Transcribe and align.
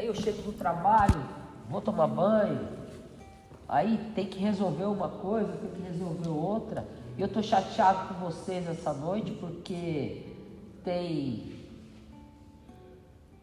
Aí 0.00 0.06
eu 0.06 0.14
chego 0.14 0.40
do 0.40 0.52
trabalho, 0.52 1.22
vou 1.68 1.82
tomar 1.82 2.06
banho, 2.06 2.66
aí 3.68 4.00
tem 4.14 4.26
que 4.26 4.38
resolver 4.38 4.84
uma 4.84 5.10
coisa, 5.10 5.52
tem 5.52 5.68
que 5.72 5.82
resolver 5.92 6.30
outra. 6.30 6.88
E 7.18 7.20
eu 7.20 7.28
tô 7.28 7.42
chateado 7.42 8.08
com 8.08 8.14
vocês 8.14 8.66
essa 8.66 8.94
noite 8.94 9.32
porque 9.32 10.22
tem 10.82 11.52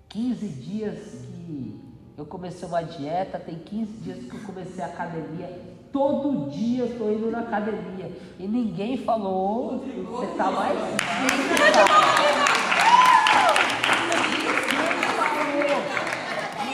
15 0.10 0.48
dias 0.48 0.98
que 1.36 1.80
eu 2.18 2.26
comecei 2.26 2.68
uma 2.68 2.82
dieta, 2.82 3.38
tem 3.38 3.60
15 3.60 3.92
dias 4.02 4.18
que 4.24 4.36
eu 4.36 4.42
comecei 4.42 4.84
a 4.84 4.88
academia. 4.88 5.62
Todo 5.94 6.50
dia 6.50 6.86
eu 6.86 6.98
tô 6.98 7.12
indo 7.12 7.30
na 7.30 7.42
academia. 7.42 8.12
E 8.40 8.48
ninguém 8.48 8.98
falou, 8.98 9.86
você 10.10 10.26
tá 10.36 10.50
mais. 10.50 10.76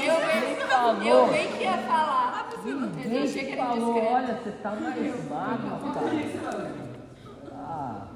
Eu 0.05 0.19
Ninguém 0.19 0.91
bem, 0.91 0.92
falou. 1.03 1.27
eu 1.27 1.33
bem 1.33 1.47
que 1.47 1.63
ia 1.63 1.77
falar. 1.77 2.49
Eu 2.65 2.75
Ninguém 2.79 3.23
achei 3.23 3.45
que 3.45 3.51
era 3.53 3.65
falou, 3.65 4.03
olha, 4.13 4.39
você 4.43 4.51
tá 4.51 4.71
mais 4.71 5.29
magro, 5.29 5.93
cara. 5.93 6.71
Ah. 7.51 8.07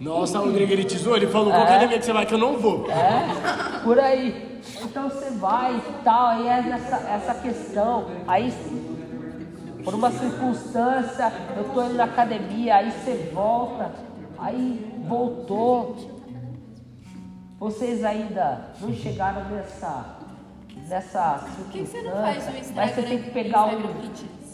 Nossa, 0.00 0.38
Rodrigo, 0.38 0.72
ele 0.72 0.84
te 0.84 0.98
zoou, 0.98 1.16
ele 1.16 1.26
falou, 1.28 1.50
É. 1.50 1.52
qual 1.52 1.64
academia 1.66 1.98
que 1.98 2.04
você 2.04 2.12
vai 2.12 2.26
que 2.26 2.34
eu 2.34 2.38
não 2.38 2.58
vou. 2.58 2.86
É, 2.90 3.78
por 3.84 3.98
aí. 4.00 4.60
Então 4.82 5.08
você 5.08 5.30
vai 5.30 5.76
e 5.76 6.02
tal, 6.04 6.26
aí 6.28 6.48
é 6.48 6.58
essa, 6.72 6.96
essa 7.08 7.34
questão. 7.34 8.06
Aí, 8.26 8.52
por 9.84 9.94
uma 9.94 10.10
circunstância, 10.10 11.32
eu 11.56 11.64
tô 11.64 11.82
indo 11.84 11.94
na 11.94 12.04
academia, 12.04 12.76
aí 12.76 12.90
você 12.90 13.30
volta, 13.32 13.92
aí 14.38 14.92
voltou. 15.08 16.21
Vocês 17.62 18.04
ainda 18.04 18.70
não 18.80 18.92
chegaram 18.92 19.48
nessa, 19.48 20.16
nessa 20.88 21.44
que 21.70 21.78
você 21.78 22.00
circunstância, 22.00 22.02
não 22.02 22.22
faz 22.22 22.48
um 22.48 22.74
mas 22.74 22.90
você 22.90 23.02
tem 23.02 23.22
que 23.22 23.30
pegar 23.30 23.66
um, 23.66 23.82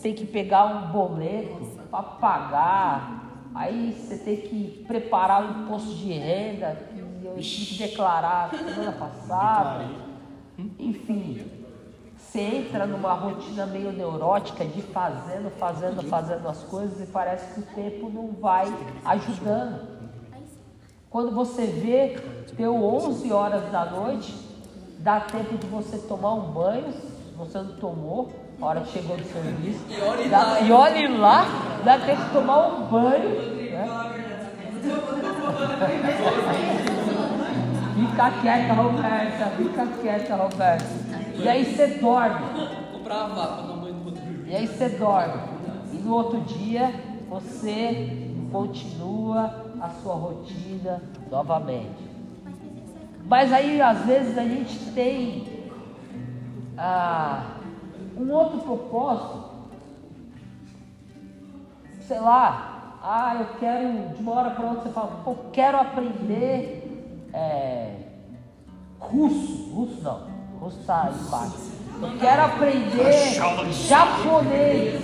tem 0.02 0.14
que 0.14 0.26
pegar 0.26 0.64
um 0.66 0.92
boleto 0.92 1.64
para 1.90 2.02
pagar. 2.02 3.48
Aí 3.54 3.94
você 3.94 4.18
tem 4.18 4.36
que 4.36 4.84
preparar 4.86 5.42
o 5.42 5.62
imposto 5.62 5.94
de 5.94 6.12
renda 6.12 6.76
que 6.92 7.00
eu 7.00 7.34
tive 7.36 7.64
que 7.64 7.88
declarar 7.88 8.50
semana 8.50 8.92
passada. 9.00 9.86
Enfim, 10.78 11.46
você 12.14 12.40
entra 12.40 12.86
numa 12.86 13.14
rotina 13.14 13.64
meio 13.64 13.90
neurótica 13.90 14.66
de 14.66 14.82
fazendo, 14.82 15.50
fazendo, 15.52 16.02
fazendo 16.02 16.46
as 16.46 16.62
coisas 16.64 17.00
e 17.00 17.10
parece 17.10 17.54
que 17.54 17.60
o 17.60 17.74
tempo 17.74 18.10
não 18.10 18.32
vai 18.32 18.66
ajudando. 19.06 19.97
Quando 21.10 21.34
você 21.34 21.64
vê, 21.64 22.18
deu 22.52 22.74
11 22.74 23.32
horas 23.32 23.72
da 23.72 23.86
noite, 23.86 24.34
dá 24.98 25.20
tempo 25.20 25.56
de 25.56 25.66
você 25.66 25.96
tomar 25.96 26.34
um 26.34 26.52
banho, 26.52 26.92
se 26.92 27.34
você 27.34 27.58
não 27.58 27.76
tomou, 27.76 28.30
a 28.60 28.66
hora 28.66 28.80
que 28.82 28.92
chegou 28.92 29.16
do 29.16 29.24
serviço. 29.24 29.80
E 29.88 30.00
olhe 30.02 30.28
lá. 30.28 30.60
E 30.60 30.70
olhe 30.70 31.08
lá, 31.16 31.46
dá 31.82 31.98
tempo 31.98 32.22
de 32.22 32.30
tomar 32.30 32.68
um 32.68 32.86
banho. 32.88 33.28
Né? 33.30 33.88
Fica 37.94 38.30
quieta, 38.42 38.72
Roberta, 38.74 39.46
fica 39.56 39.86
quieta, 40.02 40.36
Roberta. 40.36 40.86
E 41.36 41.48
aí 41.48 41.64
você 41.64 41.86
dorme. 41.86 42.46
E 44.46 44.54
aí 44.54 44.66
você 44.66 44.90
dorme. 44.90 45.42
E 45.90 45.96
no 45.96 46.14
outro 46.14 46.40
dia 46.42 46.92
você 47.30 48.34
continua 48.52 49.67
a 49.80 49.88
sua 50.02 50.14
rotina 50.14 51.02
novamente. 51.30 52.08
Mas 53.24 53.52
aí 53.52 53.80
às 53.80 54.04
vezes 54.04 54.36
a 54.38 54.42
gente 54.42 54.92
tem 54.92 55.70
ah, 56.76 57.56
um 58.16 58.30
outro 58.32 58.60
propósito. 58.60 59.48
Sei 62.06 62.18
lá, 62.18 62.98
ah, 63.02 63.36
eu 63.38 63.46
quero, 63.58 64.14
de 64.14 64.22
uma 64.22 64.32
hora 64.32 64.50
para 64.50 64.66
outra 64.66 64.82
você 64.84 64.90
fala, 64.90 65.22
eu 65.26 65.38
quero 65.52 65.78
aprender 65.78 67.28
é, 67.32 67.94
russo. 68.98 69.70
Russo 69.74 70.02
não, 70.02 70.22
russo 70.60 70.78
tá 70.84 71.10
embaixo. 71.12 71.78
Eu 72.00 72.18
quero 72.18 72.42
aprender 72.42 73.34
japonês. 73.70 75.02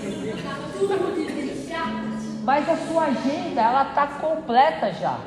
Mas 2.45 2.69
a 2.69 2.77
sua 2.77 3.05
agenda, 3.05 3.61
ela 3.61 3.87
tá 3.87 4.07
completa 4.07 4.93
já. 4.93 5.19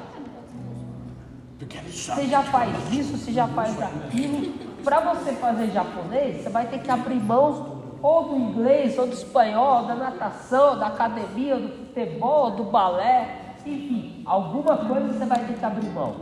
Você 1.89 2.28
já 2.28 2.44
faz 2.44 2.94
isso, 2.94 3.17
você 3.17 3.31
já 3.31 3.47
faz 3.47 3.81
aquilo. 3.81 4.53
Para 4.83 5.00
você 5.00 5.33
fazer 5.33 5.72
japonês, 5.72 6.44
você 6.44 6.50
vai 6.50 6.67
ter 6.67 6.79
que 6.79 6.91
abrir 6.91 7.19
mão 7.19 7.77
ou 8.01 8.29
do 8.29 8.35
inglês, 8.38 8.97
ou 8.97 9.07
do 9.07 9.13
espanhol, 9.13 9.85
da 9.85 9.95
natação, 9.95 10.77
da 10.77 10.88
academia, 10.88 11.57
do 11.57 11.69
futebol, 11.69 12.51
do 12.51 12.63
balé, 12.66 13.56
enfim, 13.66 14.22
alguma 14.25 14.77
coisa 14.77 15.07
você 15.07 15.25
vai 15.25 15.39
ter 15.45 15.57
que 15.57 15.66
abrir 15.66 15.89
mão. 15.89 16.16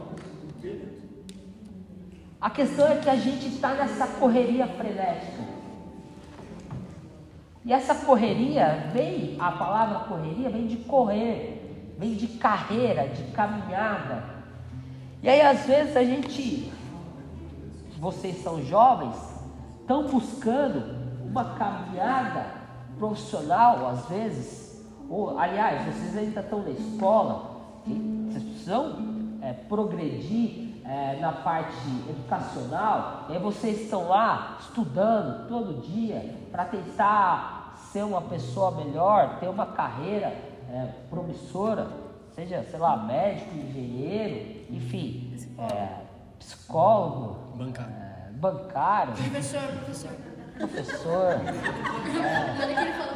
A 2.39 2.50
questão 2.50 2.88
é 2.88 2.95
que 2.95 3.09
a 3.09 3.16
gente 3.16 3.47
está 3.47 3.73
nessa 3.73 4.07
correria 4.07 4.67
frenética. 4.67 5.54
E 7.65 7.73
essa 7.73 7.95
correria 7.95 8.91
vem, 8.93 9.35
a 9.39 9.51
palavra 9.51 9.99
correria 10.01 10.51
vem 10.51 10.67
de 10.67 10.77
correr, 10.77 11.95
vem 11.97 12.13
de 12.13 12.27
carreira, 12.27 13.07
de 13.07 13.23
caminhada. 13.31 14.23
E 15.23 15.27
aí 15.27 15.41
às 15.41 15.65
vezes 15.65 15.97
a 15.97 16.03
gente, 16.03 16.71
vocês 17.99 18.43
são 18.43 18.63
jovens, 18.63 19.15
estão 19.81 20.07
buscando 20.07 20.83
uma 21.25 21.55
caminhada 21.55 22.45
profissional 22.99 23.87
às 23.87 24.05
vezes, 24.07 24.85
ou 25.09 25.39
aliás, 25.39 25.85
vocês 25.85 26.15
ainda 26.17 26.41
estão 26.41 26.61
na 26.61 26.69
escola, 26.69 27.63
vocês 27.83 28.43
precisam 28.43 28.95
é, 29.41 29.53
progredir 29.53 30.64
é, 30.88 31.18
na 31.19 31.31
parte 31.31 31.75
educacional, 32.07 33.25
e 33.29 33.34
aí 33.34 33.40
vocês 33.40 33.81
estão 33.81 34.07
lá 34.07 34.57
estudando 34.59 35.47
todo 35.47 35.81
dia 35.81 36.35
para 36.51 36.66
tentar 36.66 37.75
ser 37.91 38.03
uma 38.03 38.22
pessoa 38.22 38.72
melhor, 38.72 39.40
ter 39.40 39.47
uma 39.47 39.66
carreira 39.66 40.28
é, 40.72 40.88
promissora, 41.09 41.88
seja, 42.35 42.63
sei 42.69 42.79
lá, 42.79 42.97
médico, 42.97 43.56
engenheiro, 43.56 44.66
enfim, 44.69 45.35
é, 45.57 46.01
psicólogo, 46.38 47.38
Bancário. 47.56 47.91
é, 47.94 48.31
bancário, 48.34 49.13
Professor, 49.13 49.62
professor. 49.62 50.12
professor. 50.57 51.40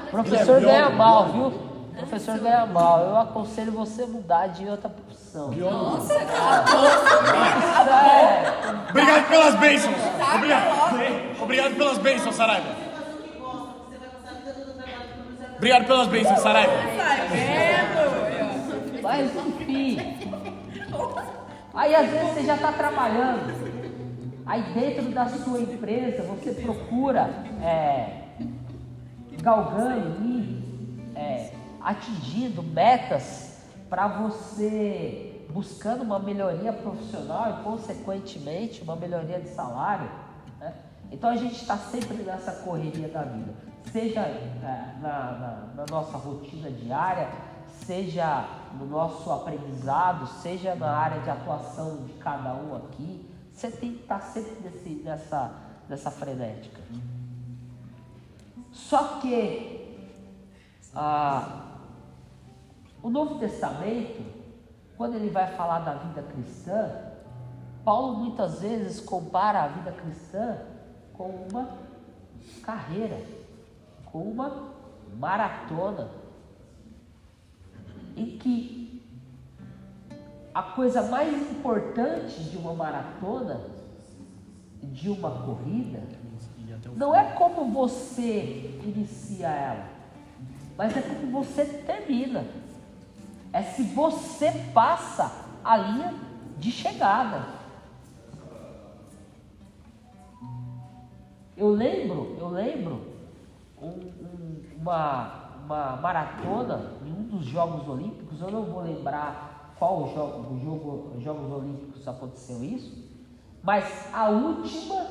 Professor 0.09 0.61
ganha 0.61 0.89
mal, 0.89 1.27
viu? 1.27 1.68
Professor 1.99 2.39
ganha 2.39 2.65
mal. 2.65 3.01
Eu 3.05 3.17
aconselho 3.17 3.71
você 3.71 4.05
mudar 4.05 4.47
de 4.47 4.67
outra 4.67 4.89
profissão. 4.89 5.51
Nossa, 5.51 6.15
cara. 6.25 6.65
Isso 7.59 7.89
é. 7.89 8.89
Obrigado 8.89 9.29
pelas 9.29 9.55
bênçãos. 9.55 9.95
Obrigado. 10.35 11.41
Obrigado 11.41 11.75
pelas 11.75 11.97
bênçãos, 11.97 12.35
Saraiva. 12.35 12.75
Obrigado 15.57 15.85
pelas 15.87 16.07
bênçãos, 16.07 16.39
Saraiva. 16.39 16.73
Mas 19.03 19.35
enfim. 19.35 19.97
Aí 21.73 21.95
às 21.95 22.09
vezes 22.09 22.29
você 22.29 22.43
já 22.43 22.55
está 22.55 22.71
trabalhando. 22.71 23.69
Aí 24.45 24.63
dentro 24.73 25.11
da 25.11 25.27
sua 25.27 25.59
empresa 25.59 26.23
você 26.23 26.51
procura 26.53 27.29
é, 27.61 28.23
galgando 29.41 30.17
e 30.23 30.63
é, 31.15 31.51
atingindo 31.81 32.61
metas 32.63 33.57
para 33.89 34.07
você 34.07 35.45
buscando 35.49 36.03
uma 36.03 36.19
melhoria 36.19 36.71
profissional 36.71 37.49
e 37.59 37.63
consequentemente 37.63 38.81
uma 38.83 38.95
melhoria 38.95 39.39
de 39.39 39.49
salário. 39.49 40.09
né? 40.59 40.73
Então 41.11 41.29
a 41.29 41.35
gente 41.35 41.55
está 41.55 41.75
sempre 41.77 42.17
nessa 42.17 42.51
correria 42.51 43.07
da 43.07 43.23
vida, 43.23 43.51
seja 43.91 44.19
é, 44.21 44.95
na, 45.01 45.09
na- 45.31 45.67
na 45.77 45.85
nossa 45.89 46.17
rotina 46.17 46.69
diária, 46.69 47.27
seja 47.85 48.45
no 48.77 48.85
nosso 48.85 49.31
aprendizado, 49.31 50.27
seja 50.41 50.75
na 50.75 50.91
área 50.91 51.19
de 51.21 51.29
atuação 51.31 51.97
de 52.05 52.13
cada 52.13 52.53
um 52.53 52.75
aqui, 52.75 53.27
você 53.51 53.71
tem 53.71 53.93
que 53.93 54.01
estar 54.03 54.21
sempre 54.21 54.55
nesse, 54.63 54.89
nessa, 55.03 55.51
nessa 55.89 56.11
frenética. 56.11 56.79
Só 58.71 59.19
que 59.19 59.97
ah, 60.95 61.65
o 63.01 63.09
Novo 63.09 63.39
Testamento, 63.39 64.23
quando 64.97 65.15
ele 65.15 65.29
vai 65.29 65.47
falar 65.55 65.79
da 65.79 65.93
vida 65.93 66.21
cristã, 66.23 66.89
Paulo 67.83 68.17
muitas 68.17 68.61
vezes 68.61 68.99
compara 68.99 69.63
a 69.63 69.67
vida 69.67 69.91
cristã 69.91 70.57
com 71.13 71.47
uma 71.49 71.69
carreira, 72.61 73.21
com 74.05 74.19
uma 74.19 74.69
maratona, 75.17 76.09
em 78.15 78.37
que 78.37 79.01
a 80.53 80.63
coisa 80.63 81.03
mais 81.03 81.33
importante 81.51 82.43
de 82.43 82.57
uma 82.57 82.73
maratona 82.73 83.61
de 84.81 85.09
uma 85.09 85.31
corrida 85.31 86.01
não 86.95 87.15
é 87.15 87.31
como 87.31 87.71
você 87.71 88.77
inicia 88.83 89.47
ela, 89.47 89.87
mas 90.77 90.95
é 90.95 91.01
como 91.01 91.31
você 91.31 91.65
termina. 91.65 92.45
É 93.51 93.61
se 93.63 93.83
você 93.83 94.51
passa 94.73 95.31
a 95.63 95.77
linha 95.77 96.13
de 96.57 96.71
chegada. 96.71 97.45
Eu 101.57 101.69
lembro, 101.71 102.35
eu 102.39 102.47
lembro 102.49 103.01
um- 103.81 103.87
um- 103.87 104.63
uma, 104.79 105.57
uma 105.65 105.95
maratona 105.97 106.93
em 107.05 107.11
um 107.11 107.23
dos 107.23 107.45
Jogos 107.45 107.87
Olímpicos, 107.87 108.39
eu 108.39 108.49
não 108.51 108.63
vou 108.63 108.81
lembrar 108.81 109.73
qual 109.77 110.07
jogo, 110.13 110.53
o 110.53 110.59
jogo, 110.59 111.11
os 111.17 111.23
Jogos 111.23 111.51
Olímpicos 111.51 112.07
aconteceu 112.07 112.63
isso, 112.63 113.03
mas 113.63 114.13
a 114.13 114.29
última 114.29 115.05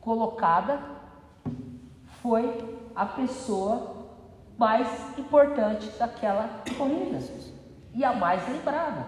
colocada 0.00 0.78
foi 2.22 2.78
a 2.94 3.04
pessoa 3.06 3.96
mais 4.56 4.88
importante 5.18 5.90
daquela 5.98 6.62
corrida 6.76 7.18
e 7.94 8.04
a 8.04 8.12
mais 8.12 8.46
lembrada. 8.48 9.06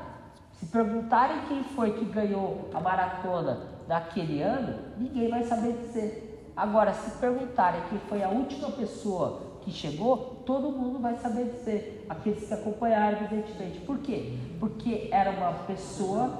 Se 0.52 0.66
perguntarem 0.66 1.46
quem 1.48 1.64
foi 1.64 1.92
que 1.92 2.04
ganhou 2.04 2.70
a 2.72 2.80
maratona 2.80 3.60
daquele 3.88 4.40
ano, 4.40 4.78
ninguém 4.98 5.28
vai 5.28 5.42
saber 5.44 5.72
dizer. 5.72 6.52
Agora, 6.56 6.92
se 6.92 7.18
perguntarem 7.18 7.82
quem 7.90 7.98
foi 8.00 8.22
a 8.22 8.28
última 8.28 8.70
pessoa 8.70 9.54
que 9.62 9.72
chegou, 9.72 10.42
todo 10.46 10.70
mundo 10.70 11.00
vai 11.00 11.16
saber 11.16 11.46
dizer. 11.46 12.06
Aqueles 12.08 12.46
que 12.46 12.54
acompanharam, 12.54 13.18
evidentemente. 13.18 13.80
Por 13.80 13.98
quê? 13.98 14.38
Porque 14.60 15.08
era 15.10 15.30
uma 15.30 15.52
pessoa 15.66 16.38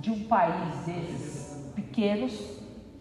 de 0.00 0.10
um 0.10 0.24
país 0.24 0.84
desses 0.84 1.72
pequenos 1.74 2.32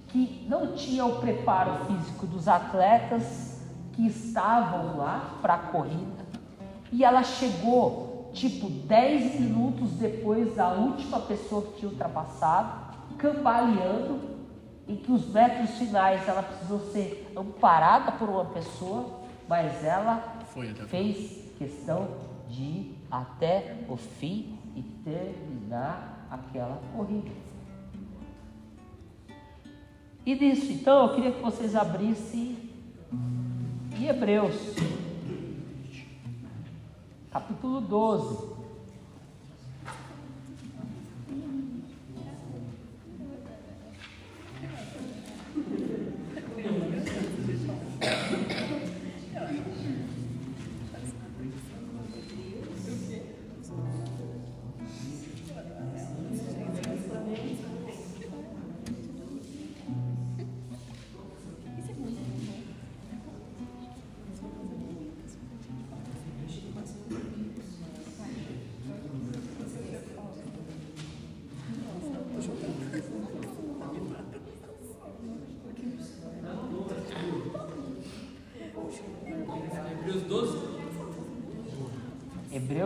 que 0.08 0.46
não 0.48 0.74
tinha 0.74 1.06
o 1.06 1.20
preparo 1.20 1.86
físico 1.86 2.26
dos 2.28 2.48
atletas 2.48 3.62
que 3.94 4.08
estavam 4.08 4.98
lá 4.98 5.38
para 5.42 5.56
a 5.56 5.58
corrida. 5.58 6.24
E 6.92 7.04
ela 7.04 7.24
chegou 7.24 8.13
tipo 8.34 8.70
10 8.70 9.40
minutos 9.40 9.92
depois 9.92 10.56
da 10.56 10.74
última 10.74 11.20
pessoa 11.20 11.62
que 11.62 11.80
tinha 11.80 11.92
ultrapassado, 11.92 12.98
cambaleando, 13.18 14.34
em 14.88 14.96
que 14.98 15.12
os 15.12 15.28
metros 15.28 15.72
finais 15.78 16.28
ela 16.28 16.44
precisou 16.44 16.80
ser 16.92 17.32
amparada 17.38 18.12
por 18.14 18.28
uma 18.28 18.46
pessoa, 18.46 19.22
mas 19.48 19.84
ela 19.84 20.42
fez 20.88 21.44
questão 21.58 22.08
de 22.50 22.62
ir 22.62 22.98
até 23.10 23.78
o 23.88 23.96
fim 23.96 24.58
e 24.76 24.82
terminar 24.82 26.28
aquela 26.30 26.82
corrida. 26.96 27.32
E 30.26 30.36
nisso, 30.36 30.72
então, 30.72 31.08
eu 31.08 31.16
queria 31.16 31.32
que 31.32 31.42
vocês 31.42 31.76
abrissem 31.76 32.58
em 33.98 34.08
Hebreus, 34.08 34.56
capítulo 37.34 37.82
12. 37.82 38.53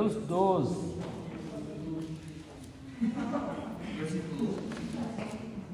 Hebreus 0.07 0.25
12. 0.27 0.97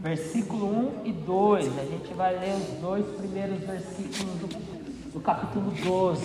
Versículo 0.02 0.66
1 1.04 1.06
e 1.06 1.12
2. 1.14 1.80
A 1.80 1.86
gente 1.86 2.14
vai 2.14 2.38
ler 2.40 2.56
os 2.56 2.80
dois 2.82 3.06
primeiros 3.16 3.60
versículos 3.60 4.34
do, 4.40 5.12
do 5.14 5.20
capítulo 5.22 5.72
12. 5.72 6.24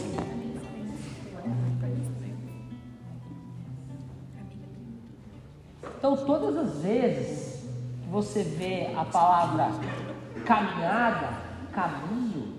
Então, 5.99 6.17
todas 6.17 6.57
as 6.57 6.83
vezes 6.83 7.63
que 8.03 8.09
você 8.11 8.43
vê 8.43 8.93
a 8.97 9.05
palavra 9.05 9.71
caminhada, 10.45 11.39
caminho, 11.73 12.55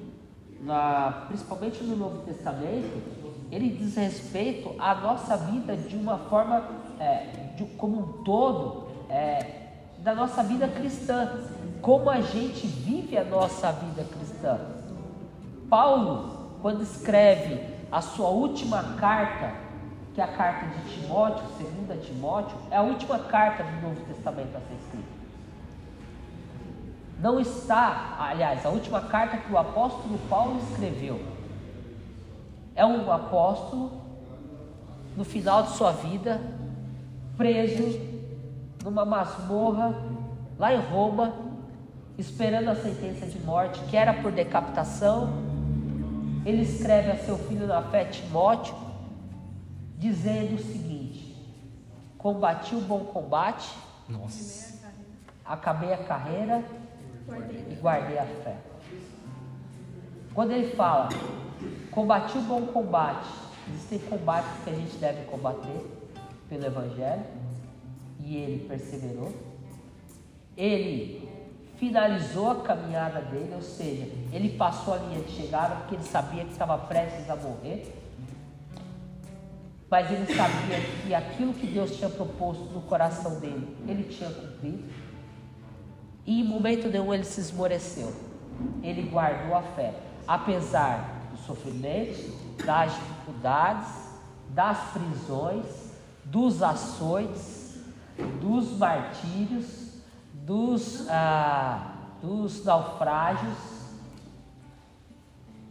na- 0.61 1.25
principalmente 1.27 1.83
no 1.83 1.95
Novo 1.95 2.17
Testamento, 2.25 3.18
ele 3.51 3.69
diz 3.69 3.95
respeito 3.95 4.75
à 4.79 4.93
nossa 4.95 5.35
vida 5.37 5.75
de 5.75 5.95
uma 5.95 6.17
forma, 6.17 6.63
é, 6.99 7.25
de- 7.55 7.65
como 7.77 7.99
um 7.99 8.23
todo, 8.23 8.87
é, 9.09 9.45
da 9.99 10.13
nossa 10.15 10.43
vida 10.43 10.67
cristã, 10.67 11.29
como 11.81 12.09
a 12.09 12.21
gente 12.21 12.65
vive 12.67 13.17
a 13.17 13.23
nossa 13.23 13.71
vida 13.71 14.03
cristã. 14.03 14.59
Paulo, 15.69 16.57
quando 16.61 16.81
escreve 16.83 17.61
a 17.91 18.01
sua 18.01 18.29
última 18.29 18.95
carta, 18.99 19.53
que 20.13 20.21
é 20.21 20.23
a 20.23 20.27
carta 20.27 20.65
de 20.67 20.93
Timóteo, 21.01 21.43
segunda 21.57 21.95
Timóteo, 21.95 22.57
é 22.71 22.77
a 22.77 22.81
última 22.81 23.19
carta 23.19 23.63
do 23.63 23.81
Novo 23.87 24.01
Testamento 24.05 24.55
a 24.55 24.59
ser 24.59 24.75
escrita. 24.83 25.19
Não 27.19 27.39
está, 27.39 28.15
aliás, 28.19 28.65
a 28.65 28.69
última 28.69 29.01
carta 29.01 29.37
que 29.37 29.51
o 29.51 29.57
apóstolo 29.57 30.17
Paulo 30.29 30.59
escreveu. 30.69 31.19
É 32.79 32.85
um 32.85 33.11
apóstolo 33.11 33.91
no 35.17 35.25
final 35.25 35.63
de 35.63 35.71
sua 35.71 35.91
vida, 35.91 36.39
preso 37.35 37.99
numa 38.81 39.03
masmorra 39.03 39.93
lá 40.57 40.73
em 40.73 40.79
Roma, 40.79 41.33
esperando 42.17 42.69
a 42.69 42.75
sentença 42.75 43.25
de 43.25 43.37
morte, 43.41 43.81
que 43.89 43.97
era 43.97 44.13
por 44.21 44.31
decapitação. 44.31 45.29
Ele 46.45 46.61
escreve 46.61 47.11
a 47.11 47.17
seu 47.17 47.37
filho 47.37 47.67
na 47.67 47.81
fé, 47.81 48.05
Timóteo, 48.05 48.73
dizendo 49.97 50.55
o 50.55 50.59
seguinte: 50.59 51.35
Combati 52.17 52.75
o 52.75 52.79
bom 52.79 53.03
combate, 53.03 53.69
Nossa. 54.07 54.89
acabei 55.43 55.93
a 55.93 55.97
carreira 55.97 56.63
e 57.69 57.75
guardei 57.75 58.17
a 58.17 58.25
fé. 58.25 58.55
Quando 60.33 60.51
ele 60.51 60.73
fala, 60.77 61.09
combati 61.91 62.37
o 62.37 62.41
bom 62.41 62.67
combate, 62.67 63.27
existem 63.73 63.99
combates 63.99 64.51
que 64.63 64.69
a 64.69 64.73
gente 64.73 64.97
deve 64.97 65.25
combater 65.25 65.85
pelo 66.47 66.65
Evangelho, 66.65 67.23
e 68.19 68.37
ele 68.37 68.67
perseverou. 68.67 69.33
Ele 70.57 71.27
finalizou 71.77 72.51
a 72.51 72.55
caminhada 72.61 73.21
dele, 73.21 73.53
ou 73.55 73.61
seja, 73.61 74.07
ele 74.33 74.49
passou 74.57 74.93
a 74.93 74.97
linha 74.97 75.21
de 75.21 75.31
chegada 75.31 75.75
porque 75.77 75.95
ele 75.95 76.03
sabia 76.03 76.43
que 76.43 76.51
estava 76.51 76.77
prestes 76.77 77.29
a 77.29 77.35
morrer. 77.35 77.95
Mas 79.89 80.11
ele 80.11 80.25
sabia 80.35 80.79
que 81.01 81.15
aquilo 81.15 81.53
que 81.53 81.65
Deus 81.65 81.95
tinha 81.95 82.09
proposto 82.09 82.65
no 82.65 82.81
coração 82.81 83.39
dele, 83.39 83.75
ele 83.87 84.03
tinha 84.03 84.29
cumprido. 84.29 84.83
E 86.25 86.41
em 86.41 86.43
momento 86.43 86.89
nenhum 86.89 87.11
ele 87.11 87.23
se 87.23 87.41
esmoreceu. 87.41 88.13
Ele 88.83 89.09
guardou 89.09 89.55
a 89.55 89.63
fé, 89.63 89.93
apesar 90.27 91.18
do 91.49 91.55
sofrimento, 91.55 92.63
das 92.63 92.93
dificuldades, 92.93 93.87
das 94.49 94.77
prisões, 94.91 95.65
dos 96.25 96.61
açoites, 96.61 97.79
dos 98.39 98.77
martírios, 98.77 99.95
dos, 100.33 101.07
ah, 101.09 101.95
dos 102.21 102.63
naufrágios. 102.63 103.57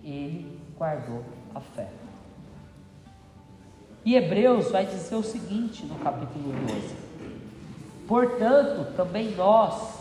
Ele 0.02 0.58
guardou 0.76 1.24
a 1.54 1.60
fé. 1.60 1.88
E 4.04 4.14
Hebreus 4.16 4.70
vai 4.70 4.86
dizer 4.86 5.14
o 5.14 5.22
seguinte 5.22 5.84
no 5.84 5.96
capítulo 5.96 6.52
12: 6.66 6.96
Portanto, 8.06 8.96
também 8.96 9.34
nós, 9.34 9.98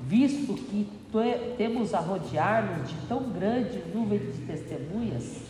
visto 0.00 0.54
que 0.54 0.97
temos 1.56 1.94
a 1.94 2.00
rodear-nos 2.00 2.88
de 2.88 2.94
tão 3.06 3.30
grande 3.30 3.82
nuvem 3.94 4.18
de 4.18 4.46
testemunhas, 4.46 5.42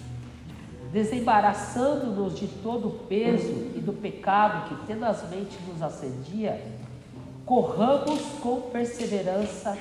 desembaraçando-nos 0.92 2.38
de 2.38 2.46
todo 2.46 2.88
o 2.88 2.98
peso 3.06 3.72
e 3.74 3.80
do 3.80 3.92
pecado 3.92 4.68
que 4.68 4.86
tenazmente 4.86 5.58
nos 5.66 5.82
assedia, 5.82 6.62
corramos 7.44 8.20
com 8.40 8.60
perseverança 8.70 9.76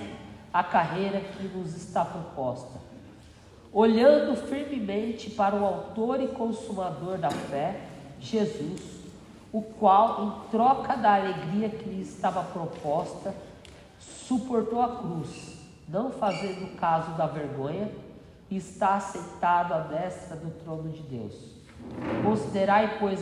a 0.52 0.64
carreira 0.64 1.20
que 1.20 1.44
nos 1.44 1.76
está 1.76 2.04
proposta, 2.04 2.80
olhando 3.72 4.36
firmemente 4.36 5.30
para 5.30 5.56
o 5.56 5.64
Autor 5.64 6.22
e 6.22 6.28
Consumador 6.30 7.18
da 7.18 7.30
fé, 7.30 7.82
Jesus, 8.20 8.98
o 9.54 9.62
qual, 9.62 10.26
em 10.26 10.50
troca 10.50 10.96
da 10.96 11.16
alegria 11.16 11.70
que 11.70 11.88
lhe 11.88 12.02
estava 12.02 12.42
proposta, 12.44 13.34
suportou 14.00 14.82
a 14.82 14.98
cruz, 14.98 15.57
não 15.88 16.12
fazendo 16.12 16.76
caso 16.78 17.12
da 17.18 17.26
vergonha, 17.26 17.90
e 18.50 18.58
está 18.58 18.96
assentado 18.96 19.74
à 19.74 19.80
destra 19.80 20.36
do 20.36 20.50
trono 20.64 20.90
de 20.90 21.02
Deus. 21.04 21.58
Considerai, 22.24 22.98
pois, 22.98 23.22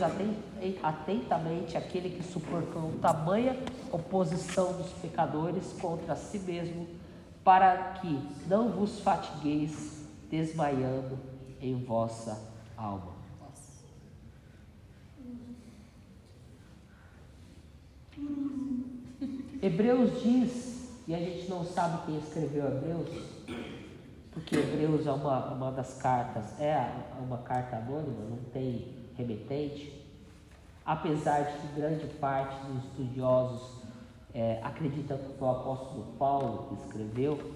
atentamente 0.82 1.76
aquele 1.76 2.10
que 2.10 2.22
suportou 2.22 2.92
tamanha 3.00 3.56
oposição 3.92 4.72
dos 4.72 4.92
pecadores 4.92 5.72
contra 5.80 6.14
si 6.16 6.38
mesmo, 6.38 6.86
para 7.44 7.76
que 7.94 8.20
não 8.46 8.70
vos 8.70 9.00
fatigueis 9.00 10.04
desmaiando 10.30 11.18
em 11.60 11.84
vossa 11.84 12.40
alma. 12.76 13.14
Hebreus 19.62 20.22
diz, 20.22 20.65
e 21.06 21.14
a 21.14 21.18
gente 21.18 21.48
não 21.48 21.64
sabe 21.64 22.04
quem 22.06 22.18
escreveu 22.18 22.66
Hebreus, 22.66 23.08
porque 24.32 24.56
Hebreus 24.56 25.06
é 25.06 25.12
uma, 25.12 25.52
uma 25.52 25.72
das 25.72 25.94
cartas, 25.94 26.60
é 26.60 26.90
uma 27.20 27.38
carta 27.38 27.76
anônima, 27.76 28.24
não 28.28 28.38
tem 28.52 28.92
remetente, 29.16 30.04
apesar 30.84 31.42
de 31.42 31.58
que 31.58 31.80
grande 31.80 32.06
parte 32.18 32.56
dos 32.66 32.84
estudiosos 32.84 33.82
é, 34.34 34.60
acreditam 34.62 35.16
que 35.16 35.38
foi 35.38 35.48
o 35.48 35.50
apóstolo 35.50 36.14
Paulo 36.18 36.68
que 36.68 36.84
escreveu. 36.84 37.54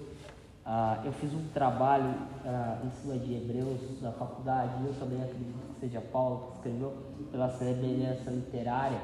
Ah, 0.65 1.01
eu 1.03 1.11
fiz 1.11 1.33
um 1.33 1.47
trabalho 1.53 2.13
ah, 2.45 2.81
em 2.83 2.91
cima 3.01 3.17
de 3.17 3.33
Hebreus 3.33 4.01
na 4.01 4.11
faculdade, 4.11 4.81
e 4.83 4.87
eu 4.87 4.93
também 4.93 5.21
acredito 5.21 5.73
que 5.73 5.79
seja 5.79 6.01
Paulo 6.01 6.47
que 6.47 6.57
escreveu, 6.57 6.97
pela 7.31 7.49
semelhança 7.49 8.31
literária 8.31 9.01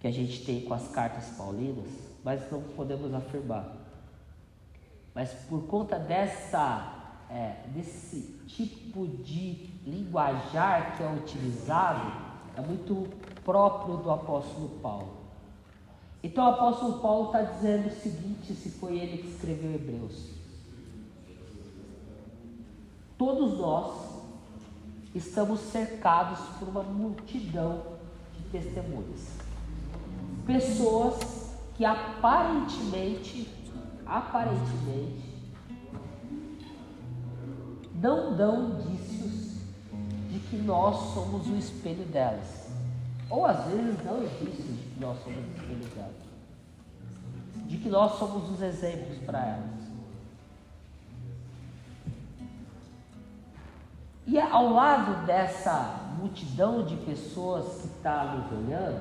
que 0.00 0.06
a 0.06 0.10
gente 0.10 0.44
tem 0.44 0.62
com 0.62 0.72
as 0.74 0.88
cartas 0.88 1.28
paulinas, 1.36 2.09
mas 2.24 2.50
não 2.50 2.62
podemos 2.62 3.12
afirmar. 3.14 3.76
Mas 5.14 5.32
por 5.48 5.66
conta 5.66 5.98
dessa, 5.98 7.14
é, 7.30 7.64
desse 7.68 8.38
tipo 8.46 9.06
de 9.06 9.70
linguajar 9.84 10.96
que 10.96 11.02
é 11.02 11.12
utilizado, 11.12 12.12
é 12.56 12.60
muito 12.60 13.08
próprio 13.44 13.96
do 13.98 14.10
apóstolo 14.10 14.68
Paulo. 14.80 15.20
Então 16.22 16.44
o 16.44 16.50
apóstolo 16.50 17.00
Paulo 17.00 17.26
está 17.26 17.42
dizendo 17.42 17.88
o 17.88 18.00
seguinte, 18.00 18.52
se 18.54 18.70
foi 18.70 18.98
ele 18.98 19.22
que 19.22 19.28
escreveu 19.28 19.74
Hebreus. 19.74 20.30
Todos 23.16 23.58
nós 23.58 24.10
estamos 25.14 25.60
cercados 25.60 26.38
por 26.58 26.68
uma 26.68 26.82
multidão 26.82 27.82
de 28.36 28.42
testemunhas. 28.50 29.28
Pessoas 30.46 31.39
que 31.80 31.84
aparentemente, 31.86 33.48
aparentemente, 34.04 35.34
não 37.94 38.36
dão 38.36 38.72
indícios 38.72 39.62
de 40.30 40.40
que 40.40 40.56
nós 40.56 41.14
somos 41.14 41.46
o 41.46 41.56
espelho 41.56 42.04
delas. 42.04 42.68
Ou 43.30 43.46
às 43.46 43.64
vezes 43.64 43.96
dão 44.04 44.22
indícios 44.22 44.76
de 44.76 44.90
que 44.92 45.00
nós 45.00 45.24
somos 45.24 45.38
o 45.38 45.52
espelho 45.56 45.94
delas. 45.94 46.12
De 47.66 47.78
que 47.78 47.88
nós 47.88 48.18
somos 48.18 48.50
os 48.50 48.60
exemplos 48.60 49.16
para 49.24 49.38
elas. 49.38 49.80
E 54.26 54.38
ao 54.38 54.70
lado 54.70 55.24
dessa 55.24 56.12
multidão 56.18 56.84
de 56.84 56.96
pessoas 56.96 57.80
que 57.80 57.86
está 57.86 58.24
nos 58.24 58.52
olhando 58.52 59.00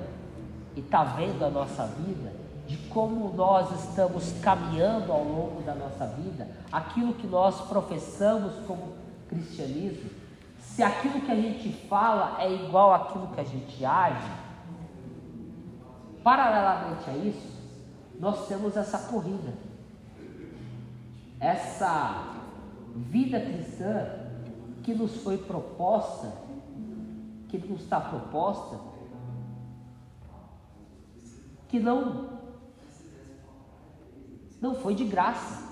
e 0.77 0.79
está 0.79 1.03
vendo 1.03 1.43
a 1.43 1.49
nossa 1.49 1.85
vida, 1.85 2.38
de 2.69 2.77
como 2.89 3.33
nós 3.33 3.83
estamos 3.83 4.31
caminhando 4.43 5.11
ao 5.11 5.23
longo 5.23 5.63
da 5.63 5.73
nossa 5.73 6.05
vida, 6.05 6.47
aquilo 6.71 7.15
que 7.15 7.25
nós 7.25 7.61
professamos 7.61 8.53
como 8.67 8.93
cristianismo, 9.27 10.07
se 10.59 10.83
aquilo 10.83 11.19
que 11.21 11.31
a 11.31 11.35
gente 11.35 11.71
fala 11.87 12.39
é 12.39 12.53
igual 12.53 12.93
àquilo 12.93 13.29
que 13.29 13.41
a 13.41 13.43
gente 13.43 13.83
age, 13.83 14.31
paralelamente 16.23 17.09
a 17.09 17.13
isso, 17.17 17.59
nós 18.19 18.47
temos 18.47 18.77
essa 18.77 18.99
corrida, 18.99 19.51
essa 21.39 22.35
vida 22.95 23.39
cristã 23.39 24.09
que 24.83 24.93
nos 24.93 25.15
foi 25.23 25.39
proposta, 25.39 26.31
que 27.47 27.57
nos 27.57 27.81
está 27.81 27.99
proposta, 27.99 28.77
que 31.67 31.79
não 31.79 32.38
não 34.61 34.75
foi 34.75 34.95
de 34.95 35.03
graça. 35.03 35.69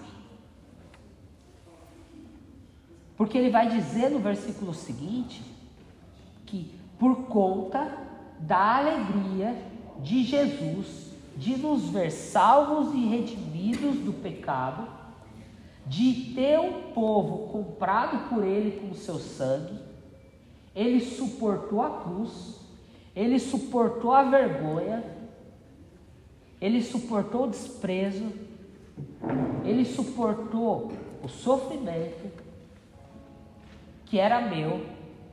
Porque 3.15 3.38
ele 3.38 3.50
vai 3.50 3.70
dizer 3.70 4.10
no 4.10 4.20
versículo 4.20 4.74
seguinte 4.74 5.44
que 6.46 6.74
por 7.00 7.25
conta 7.25 7.98
da 8.39 8.77
alegria 8.77 9.56
de 10.01 10.24
Jesus 10.24 11.08
de 11.38 11.56
nos 11.56 11.89
ver 11.89 12.12
salvos 12.12 12.94
e 12.96 13.06
redimidos 13.06 13.98
do 14.00 14.12
pecado, 14.12 14.88
de 15.86 16.34
ter 16.34 16.60
um 16.60 16.91
povo 16.94 17.50
comprado 17.50 18.27
por 18.27 18.44
ele 18.44 18.79
com 18.79 18.89
o 18.89 18.96
seu 18.96 19.20
sangue, 19.20 19.77
ele 20.75 21.00
suportou 21.00 21.82
a 21.82 22.01
cruz, 22.01 22.60
ele 23.15 23.39
suportou 23.39 24.13
a 24.13 24.24
vergonha, 24.24 25.03
ele 26.60 26.82
suportou 26.82 27.44
o 27.44 27.50
desprezo, 27.50 28.25
ele 29.63 29.86
suportou 29.86 30.92
o 31.24 31.27
sofrimento 31.27 32.32
que 34.06 34.18
era 34.18 34.42
meu, 34.42 34.86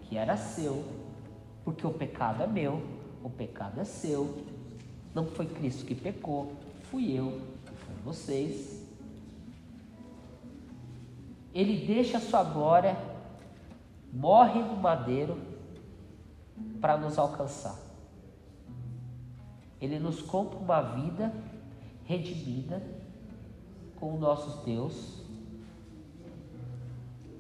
que 0.02 0.16
era 0.16 0.36
seu, 0.36 0.84
porque 1.64 1.86
o 1.86 1.92
pecado 1.92 2.42
é 2.42 2.46
meu, 2.46 2.82
o 3.22 3.30
pecado 3.30 3.80
é 3.80 3.84
seu. 3.84 4.44
Não 5.14 5.26
foi 5.26 5.46
Cristo 5.46 5.86
que 5.86 5.94
pecou, 5.94 6.52
fui 6.90 7.12
eu, 7.12 7.40
foi 7.64 7.94
vocês. 8.04 8.84
Ele 11.54 11.86
deixa 11.86 12.18
a 12.18 12.20
sua 12.20 12.42
glória, 12.42 12.96
morre 14.12 14.60
no 14.60 14.76
madeiro 14.76 15.38
para 16.80 16.96
nos 16.96 17.16
alcançar. 17.16 17.78
Ele 19.80 20.00
nos 20.00 20.20
compra 20.20 20.58
uma 20.58 20.80
vida 20.80 21.32
redimida 22.04 22.82
com 24.04 24.16
o 24.16 24.18
nosso 24.18 24.62
Deus. 24.66 25.22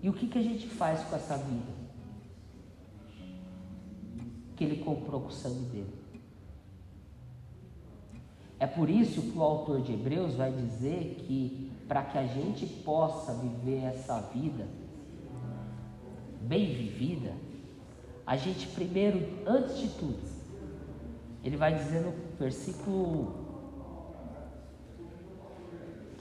E 0.02 0.08
o 0.08 0.14
que, 0.14 0.26
que 0.26 0.38
a 0.38 0.42
gente 0.42 0.66
faz 0.66 1.02
com 1.04 1.14
essa 1.14 1.36
vida? 1.36 1.72
Que 4.56 4.64
ele 4.64 4.82
comprou 4.82 5.20
com 5.20 5.28
o 5.28 5.32
sangue 5.32 5.66
dele. 5.66 5.94
É 8.58 8.66
por 8.66 8.88
isso 8.88 9.20
que 9.20 9.36
o 9.36 9.42
autor 9.42 9.82
de 9.82 9.92
Hebreus 9.92 10.36
vai 10.36 10.50
dizer 10.50 11.16
que 11.26 11.70
para 11.86 12.02
que 12.02 12.16
a 12.16 12.26
gente 12.26 12.64
possa 12.64 13.34
viver 13.34 13.84
essa 13.84 14.18
vida 14.20 14.66
bem 16.40 16.72
vivida, 16.72 17.34
a 18.26 18.38
gente 18.38 18.68
primeiro, 18.68 19.20
antes 19.46 19.78
de 19.78 19.88
tudo, 19.88 20.18
ele 21.42 21.58
vai 21.58 21.74
dizer 21.74 22.00
no 22.00 22.14
versículo 22.38 23.43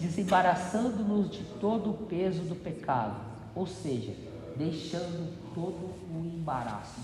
desembaraçando-nos 0.03 1.31
de 1.31 1.45
todo 1.61 1.91
o 1.91 1.93
peso 1.93 2.43
do 2.43 2.55
pecado, 2.55 3.15
ou 3.55 3.65
seja, 3.65 4.13
deixando 4.57 5.33
todo 5.55 5.93
o 6.13 6.25
embaraço. 6.25 6.99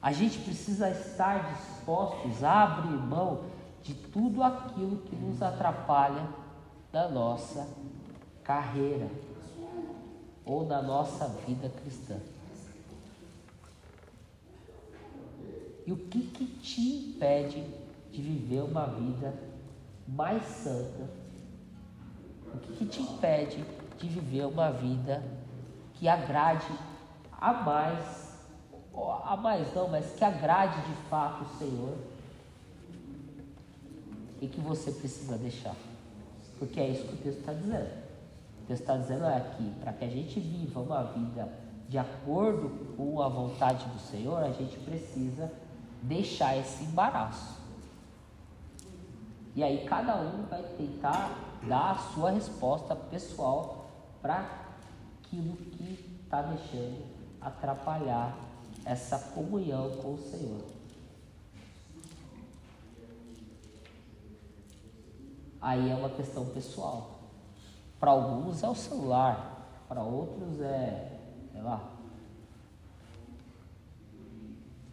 A 0.00 0.12
gente 0.12 0.38
precisa 0.38 0.88
estar 0.88 1.52
dispostos 1.54 2.44
a 2.44 2.62
abrir 2.62 2.96
mão 2.96 3.46
de 3.82 3.94
tudo 3.94 4.44
aquilo 4.44 4.98
que 4.98 5.16
nos 5.16 5.42
atrapalha 5.42 6.28
da 6.92 7.08
nossa 7.08 7.66
carreira 8.44 9.10
ou 10.44 10.64
da 10.64 10.80
nossa 10.80 11.26
vida 11.48 11.68
cristã. 11.68 12.16
E 15.84 15.92
o 15.92 15.96
que, 15.96 16.22
que 16.22 16.46
te 16.46 16.80
impede 16.80 17.64
de 18.12 18.22
viver 18.22 18.62
uma 18.62 18.86
vida 18.86 19.49
mais 20.10 20.42
santa, 20.44 21.08
o 22.52 22.58
que, 22.58 22.72
que 22.74 22.86
te 22.86 23.02
impede 23.02 23.64
de 23.98 24.08
viver 24.08 24.46
uma 24.46 24.70
vida 24.70 25.22
que 25.94 26.08
agrade 26.08 26.66
a 27.32 27.52
mais, 27.52 28.38
a 29.24 29.36
mais 29.36 29.72
não, 29.74 29.88
mas 29.88 30.12
que 30.14 30.24
agrade 30.24 30.80
de 30.82 30.94
fato 31.08 31.44
o 31.44 31.58
Senhor 31.58 31.96
e 34.40 34.48
que 34.48 34.60
você 34.60 34.90
precisa 34.90 35.36
deixar. 35.36 35.76
Porque 36.58 36.80
é 36.80 36.88
isso 36.88 37.06
que 37.06 37.14
o 37.14 37.18
texto 37.18 37.40
está 37.40 37.52
dizendo. 37.52 37.90
O 38.62 38.66
texto 38.66 38.80
está 38.80 38.96
dizendo 38.96 39.24
é 39.26 39.40
que 39.56 39.70
para 39.80 39.92
que 39.92 40.04
a 40.04 40.08
gente 40.08 40.40
viva 40.40 40.80
uma 40.80 41.04
vida 41.04 41.48
de 41.88 41.98
acordo 41.98 42.96
com 42.96 43.20
a 43.20 43.28
vontade 43.28 43.84
do 43.86 43.98
Senhor, 43.98 44.42
a 44.42 44.52
gente 44.52 44.76
precisa 44.78 45.52
deixar 46.02 46.56
esse 46.56 46.84
embaraço. 46.84 47.59
E 49.54 49.64
aí 49.64 49.84
cada 49.86 50.16
um 50.16 50.44
vai 50.44 50.62
tentar 50.62 51.58
dar 51.66 51.92
a 51.92 51.98
sua 51.98 52.30
resposta 52.30 52.94
pessoal 52.94 53.90
para 54.22 54.44
aquilo 55.18 55.56
que 55.56 56.20
está 56.22 56.42
deixando 56.42 57.04
atrapalhar 57.40 58.36
essa 58.84 59.18
comunhão 59.34 59.90
com 59.96 60.14
o 60.14 60.18
Senhor. 60.18 60.62
Aí 65.60 65.90
é 65.90 65.94
uma 65.94 66.10
questão 66.10 66.46
pessoal. 66.46 67.20
Para 67.98 68.12
alguns 68.12 68.62
é 68.62 68.68
o 68.68 68.74
celular, 68.74 69.84
para 69.88 70.02
outros 70.02 70.60
é, 70.60 71.18
sei 71.52 71.60
lá, 71.60 71.90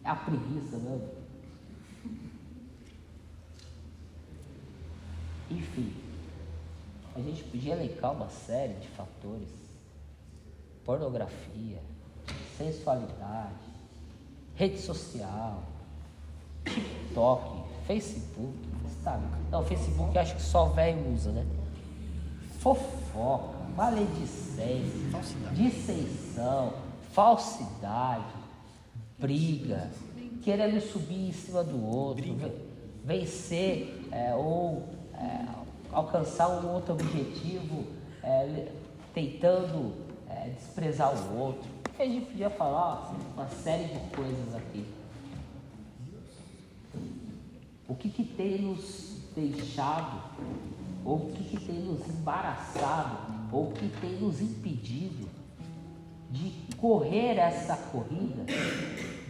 é 0.04 0.10
a 0.10 0.16
preguiça 0.16 0.78
mesmo. 0.78 1.27
Enfim, 5.50 5.94
a 7.16 7.20
gente 7.22 7.44
podia 7.44 7.74
elencar 7.74 8.12
uma 8.14 8.30
série 8.30 8.74
de 8.74 8.88
fatores: 8.90 9.50
pornografia, 10.84 11.80
sensualidade, 12.58 13.54
rede 14.56 14.80
social, 14.80 15.64
TikTok, 16.66 17.64
Facebook, 17.86 18.54
Instagram. 18.86 19.28
Não, 19.52 19.64
Facebook 19.64 20.18
acho 20.18 20.36
que 20.36 20.42
só 20.42 20.66
velho 20.66 21.14
usa, 21.14 21.32
né? 21.32 21.46
Fofoca, 22.60 23.58
maledicência, 23.76 25.10
Falsidade. 25.12 25.56
dissensão, 25.56 26.74
falsidade, 27.14 28.26
briga, 29.18 29.90
querendo 30.44 30.82
subir 30.82 31.30
em 31.30 31.32
cima 31.32 31.64
do 31.64 31.82
outro, 31.86 32.24
Briga. 32.24 32.48
ve- 32.48 32.68
vencer 33.06 34.08
é, 34.12 34.34
ou 34.36 34.84
é, 35.18 35.46
alcançar 35.92 36.50
um 36.50 36.74
outro 36.74 36.94
objetivo, 36.94 37.86
é, 38.24 38.72
tentando 39.14 39.94
é, 40.30 40.50
desprezar 40.50 41.14
o 41.14 41.38
outro. 41.38 41.70
A 42.00 42.06
gente 42.06 42.28
podia 42.28 42.50
falar 42.50 43.12
uma 43.34 43.48
série 43.48 43.86
de 43.86 44.00
coisas 44.16 44.56
aqui. 44.56 44.86
O 47.88 47.96
que, 47.96 48.10
que 48.10 48.24
tem 48.24 48.62
nos 48.62 49.18
deixado, 49.36 50.22
ou 51.04 51.16
o 51.16 51.32
que, 51.32 51.44
que 51.44 51.66
tem 51.66 51.80
nos 51.80 52.08
embaraçado, 52.08 53.18
ou 53.52 53.70
o 53.70 53.72
que 53.72 53.88
tem 54.00 54.12
nos 54.20 54.42
impedido 54.42 55.28
de 56.30 56.76
correr 56.76 57.38
essa 57.38 57.78
corrida 57.78 58.44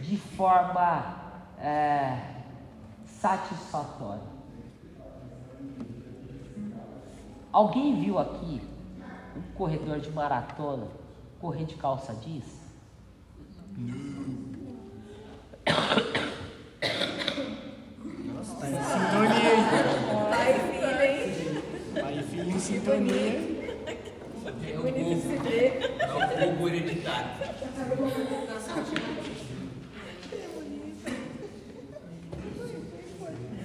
de 0.02 0.16
forma 0.16 1.16
é, 1.58 2.18
satisfatória. 3.06 4.37
Alguém 7.52 7.98
viu 8.00 8.18
aqui 8.18 8.60
um 9.36 9.42
corredor 9.54 9.98
de 10.00 10.10
maratona 10.10 10.86
correr 11.40 11.64
de 11.64 11.76
calça 11.76 12.14
jeans? 12.14 12.44
Nossa, 18.34 18.56
tá 18.56 18.70
em 18.70 18.74
sintonia, 18.82 19.54
hein? 19.54 19.64
Pai 20.30 20.56
e 20.56 20.60
filho, 20.60 21.00
hein? 21.02 21.62
Pai 21.94 22.18
e 22.18 22.22
filho 22.22 22.50
em 22.50 22.58
sintonia. 22.58 23.58
É 24.68 24.78
o 24.78 24.82
se 24.82 24.90
Google. 24.92 25.42
ver. 25.42 25.96
É 26.36 26.56
o 26.60 26.68
hereditário. 26.68 27.30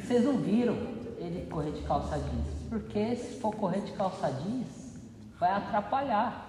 Vocês 0.01 0.23
não 0.23 0.37
viram 0.37 0.75
ele 1.17 1.47
correr 1.49 1.71
de 1.71 1.81
calça 1.81 2.17
jeans? 2.17 2.62
Porque 2.73 3.15
se 3.15 3.39
for 3.39 3.53
correr 3.55 3.81
de 3.81 3.91
calça 3.91 4.31
jeans, 4.31 4.97
vai 5.39 5.51
atrapalhar. 5.51 6.43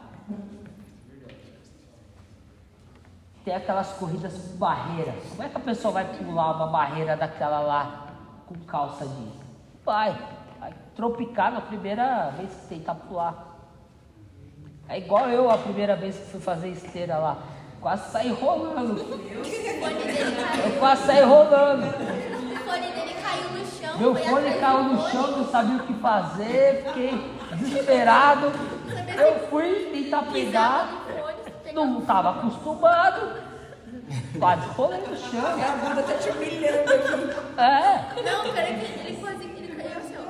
Tem 3.44 3.54
aquelas 3.54 3.92
corridas 3.92 4.32
com 4.32 4.56
barreira. 4.56 5.12
Como 5.28 5.42
é 5.42 5.50
que 5.50 5.56
a 5.58 5.60
pessoa 5.60 5.92
vai 5.92 6.16
pular 6.16 6.56
uma 6.56 6.68
barreira 6.68 7.14
daquela 7.14 7.60
lá 7.60 8.06
com 8.46 8.54
calça 8.60 9.04
jeans? 9.04 9.34
Vai, 9.84 10.18
vai 10.58 10.72
tropicar 10.96 11.52
na 11.52 11.60
primeira 11.60 12.30
vez 12.30 12.50
que 12.54 12.68
tentar 12.68 12.94
pular. 12.94 13.58
É 14.88 14.96
igual 14.96 15.28
eu 15.28 15.50
a 15.50 15.58
primeira 15.58 15.94
vez 15.94 16.16
que 16.16 16.24
fui 16.30 16.40
fazer 16.40 16.70
esteira 16.70 17.18
lá. 17.18 17.36
Quase 17.82 18.10
saí 18.10 18.32
rolando. 18.32 18.96
Eu 20.64 20.78
quase 20.78 21.04
saí 21.04 21.22
rolando. 21.22 21.86
O 21.86 22.56
fone 22.64 22.92
dele 22.92 23.14
caiu 23.22 23.50
no 23.50 23.66
chão. 23.66 23.83
Meu 23.98 24.14
fone 24.14 24.54
caiu 24.58 24.84
no 24.84 25.08
chão, 25.10 25.38
não 25.38 25.48
sabia 25.48 25.76
o 25.76 25.86
que 25.86 25.94
fazer, 25.94 26.84
fiquei 26.86 27.36
desesperado. 27.52 28.46
Eu 29.16 29.48
fui 29.48 29.88
tentar 29.92 30.22
pegar, 30.32 31.04
não 31.72 32.00
estava 32.00 32.30
acostumado. 32.30 33.44
Quase 34.38 34.66
rolei 34.70 35.00
no 35.00 35.16
chão. 35.16 35.40
A 35.46 35.76
bunda 35.76 36.02
tá 36.02 36.14
te 36.14 36.28
humilhando 36.30 36.92
aqui. 36.92 37.60
É, 37.60 38.22
Não, 38.22 38.52
peraí 38.52 38.80
que 38.80 39.00
ele 39.00 39.16
quase 39.20 39.44
ele 39.44 39.76
caiu 39.76 39.98
assim, 39.98 40.16
ó. 40.18 40.22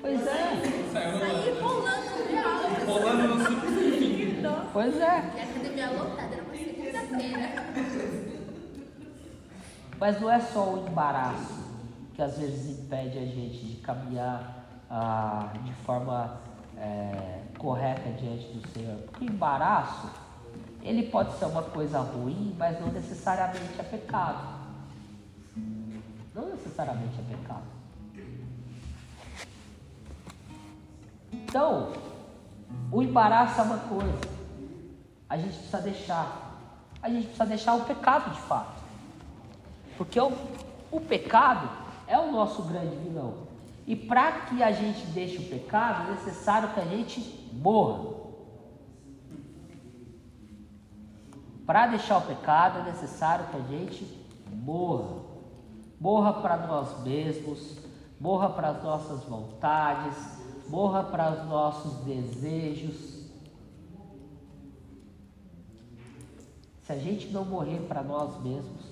pois 0.00 0.26
é, 0.26 0.56
Saí 0.92 1.60
rolando 1.60 2.28
real. 2.30 2.60
Rolando 2.86 3.28
no 3.34 3.46
simples. 3.46 4.46
pois 4.72 4.96
é. 5.00 5.22
E 5.36 5.40
a 5.40 5.44
academia 5.44 5.90
lotada, 5.90 6.34
era 6.34 6.42
uma 6.44 6.54
segunda-feira. 6.54 7.64
Mas 10.00 10.20
não 10.20 10.30
é 10.30 10.40
só 10.40 10.60
o 10.60 10.86
embaraço 10.88 11.67
que 12.18 12.22
às 12.22 12.36
vezes 12.36 12.80
impede 12.80 13.16
a 13.16 13.24
gente 13.24 13.64
de 13.64 13.76
caminhar 13.76 14.64
ah, 14.90 15.52
de 15.62 15.72
forma 15.84 16.40
eh, 16.76 17.42
correta 17.56 18.10
diante 18.10 18.44
do 18.54 18.68
Senhor. 18.70 18.96
Porque 19.02 19.24
o 19.24 19.28
embaraço, 19.30 20.10
ele 20.82 21.04
pode 21.04 21.38
ser 21.38 21.44
uma 21.44 21.62
coisa 21.62 22.00
ruim, 22.00 22.56
mas 22.58 22.80
não 22.80 22.88
necessariamente 22.88 23.78
é 23.78 23.84
pecado. 23.84 24.48
Não 26.34 26.48
necessariamente 26.48 27.20
é 27.20 27.36
pecado. 27.36 27.62
Então, 31.32 31.92
o 32.90 33.00
embaraço 33.00 33.60
é 33.60 33.62
uma 33.62 33.78
coisa. 33.78 34.20
A 35.30 35.36
gente 35.36 35.54
precisa 35.56 35.80
deixar. 35.82 36.90
A 37.00 37.08
gente 37.08 37.26
precisa 37.26 37.46
deixar 37.46 37.74
o 37.74 37.84
pecado 37.84 38.34
de 38.34 38.40
fato. 38.40 38.82
Porque 39.96 40.18
o, 40.18 40.32
o 40.90 41.00
pecado 41.00 41.86
é 42.08 42.18
o 42.18 42.32
nosso 42.32 42.62
grande 42.62 42.96
vilão. 42.96 43.48
E 43.86 43.94
para 43.94 44.32
que 44.42 44.62
a 44.62 44.72
gente 44.72 45.06
deixe 45.06 45.38
o 45.38 45.48
pecado, 45.48 46.08
é 46.08 46.14
necessário 46.14 46.70
que 46.70 46.80
a 46.80 46.84
gente 46.84 47.50
morra. 47.52 48.18
Para 51.64 51.86
deixar 51.88 52.18
o 52.18 52.22
pecado, 52.22 52.80
é 52.80 52.82
necessário 52.84 53.46
que 53.46 53.56
a 53.56 53.60
gente 53.60 54.26
morra. 54.52 55.22
Morra 56.00 56.34
para 56.34 56.56
nós 56.66 57.02
mesmos, 57.02 57.76
morra 58.20 58.50
para 58.50 58.70
as 58.70 58.82
nossas 58.82 59.24
vontades, 59.24 60.16
morra 60.68 61.04
para 61.04 61.32
os 61.32 61.46
nossos 61.46 62.04
desejos. 62.04 63.18
Se 66.82 66.92
a 66.92 66.96
gente 66.96 67.28
não 67.28 67.44
morrer 67.44 67.80
para 67.80 68.02
nós 68.02 68.42
mesmos, 68.42 68.87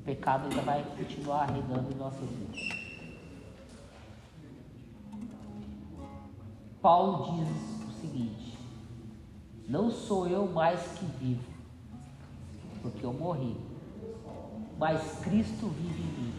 o 0.00 0.02
pecado 0.02 0.48
ainda 0.48 0.62
vai 0.62 0.82
continuar 0.96 1.44
reinando 1.44 1.92
em 1.92 1.96
nossas 1.96 2.28
vidas. 2.30 2.58
Paulo 6.80 7.36
diz 7.36 7.48
o 7.86 8.00
seguinte: 8.00 8.58
Não 9.68 9.90
sou 9.90 10.26
eu 10.26 10.46
mais 10.46 10.80
que 10.98 11.04
vivo, 11.04 11.44
porque 12.80 13.04
eu 13.04 13.12
morri, 13.12 13.54
mas 14.78 15.20
Cristo 15.20 15.68
vive 15.68 16.02
em 16.02 16.06
mim. 16.06 16.34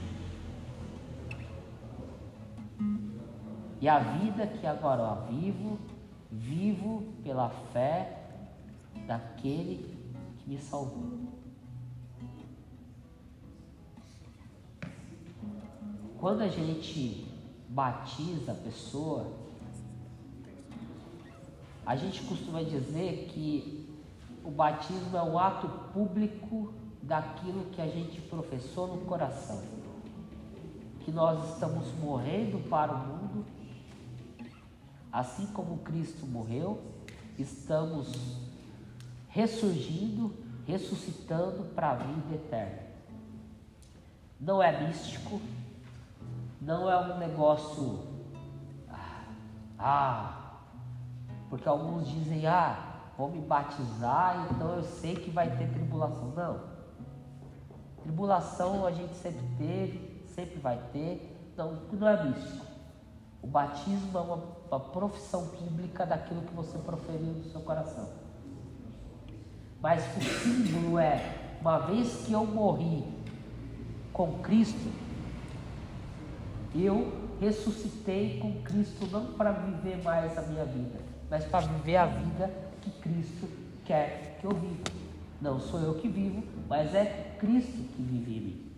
E 3.79 3.87
a 3.87 3.99
vida 3.99 4.47
que 4.47 4.65
agora 4.65 5.21
vivo, 5.29 5.77
vivo 6.31 7.03
pela 7.23 7.49
fé 7.71 8.25
daquele 9.05 9.95
que 10.39 10.49
me 10.49 10.57
salvou. 10.59 11.30
Quando 16.21 16.41
a 16.41 16.47
gente 16.47 17.27
batiza 17.67 18.53
a 18.53 18.55
pessoa, 18.55 19.33
a 21.85 21.97
gente 21.97 22.21
costuma 22.23 22.63
dizer 22.63 23.27
que 23.33 23.89
o 24.41 24.51
batismo 24.51 25.17
é 25.17 25.21
um 25.21 25.37
ato 25.37 25.67
público 25.91 26.73
daquilo 27.03 27.65
que 27.71 27.81
a 27.81 27.87
gente 27.87 28.21
professou 28.21 28.87
no 28.87 29.01
coração. 29.05 29.61
Que 31.01 31.11
nós 31.11 31.53
estamos 31.53 31.91
morrendo 31.99 32.69
para 32.69 32.93
o 32.93 33.07
mundo 33.07 33.45
Assim 35.11 35.45
como 35.47 35.79
Cristo 35.79 36.25
morreu, 36.25 36.81
estamos 37.37 38.37
ressurgindo, 39.27 40.33
ressuscitando 40.65 41.65
para 41.75 41.91
a 41.91 41.95
vida 41.95 42.35
eterna. 42.35 42.83
Não 44.39 44.63
é 44.63 44.87
místico, 44.87 45.41
não 46.61 46.89
é 46.89 46.97
um 46.97 47.17
negócio. 47.17 48.07
Ah, 48.87 49.23
ah, 49.79 50.59
porque 51.49 51.67
alguns 51.67 52.07
dizem, 52.07 52.45
ah, 52.45 53.11
vou 53.17 53.29
me 53.29 53.39
batizar, 53.39 54.47
então 54.51 54.75
eu 54.75 54.83
sei 54.83 55.15
que 55.15 55.31
vai 55.31 55.49
ter 55.57 55.67
tribulação. 55.71 56.31
Não. 56.35 56.71
Tribulação 58.03 58.85
a 58.85 58.91
gente 58.91 59.15
sempre 59.15 59.43
teve, 59.57 60.23
sempre 60.35 60.59
vai 60.59 60.77
ter, 60.93 61.51
não, 61.57 61.73
não 61.91 62.07
é 62.07 62.23
místico. 62.23 62.65
O 63.41 63.47
batismo 63.47 64.15
é 64.17 64.21
uma, 64.21 64.39
uma 64.69 64.79
profissão 64.79 65.47
pública 65.47 66.05
daquilo 66.05 66.43
que 66.43 66.53
você 66.53 66.77
proferiu 66.77 67.33
no 67.33 67.43
seu 67.45 67.61
coração. 67.61 68.07
Mas 69.81 70.03
o 70.15 70.21
símbolo 70.21 70.99
é, 70.99 71.57
uma 71.59 71.79
vez 71.79 72.23
que 72.23 72.33
eu 72.33 72.45
morri 72.45 73.03
com 74.13 74.39
Cristo, 74.39 74.91
eu 76.75 77.11
ressuscitei 77.39 78.39
com 78.39 78.61
Cristo 78.61 79.07
não 79.07 79.33
para 79.33 79.51
viver 79.51 80.01
mais 80.03 80.37
a 80.37 80.41
minha 80.43 80.65
vida, 80.65 80.99
mas 81.29 81.43
para 81.45 81.67
viver 81.67 81.97
a 81.97 82.05
vida 82.05 82.49
que 82.81 82.91
Cristo 82.91 83.49
quer 83.85 84.37
que 84.39 84.45
eu 84.45 84.51
viva. 84.51 84.83
Não 85.41 85.59
sou 85.59 85.79
eu 85.81 85.95
que 85.95 86.07
vivo, 86.07 86.43
mas 86.69 86.93
é 86.93 87.35
Cristo 87.39 87.71
que 87.71 88.01
vive 88.01 88.37
em 88.37 88.41
mim. 88.41 88.71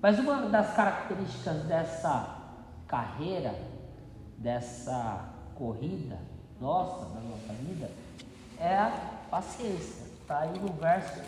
Mas 0.00 0.18
uma 0.18 0.48
das 0.48 0.74
características 0.74 1.62
dessa 1.62 2.38
carreira, 2.88 3.54
dessa 4.36 5.28
corrida 5.54 6.18
nossa, 6.60 7.06
da 7.06 7.20
nossa 7.20 7.52
vida, 7.60 7.90
é 8.58 8.76
a 8.76 8.90
paciência. 9.30 10.06
Está 10.20 10.40
aí 10.40 10.58
no 10.58 10.72
verso. 10.72 11.20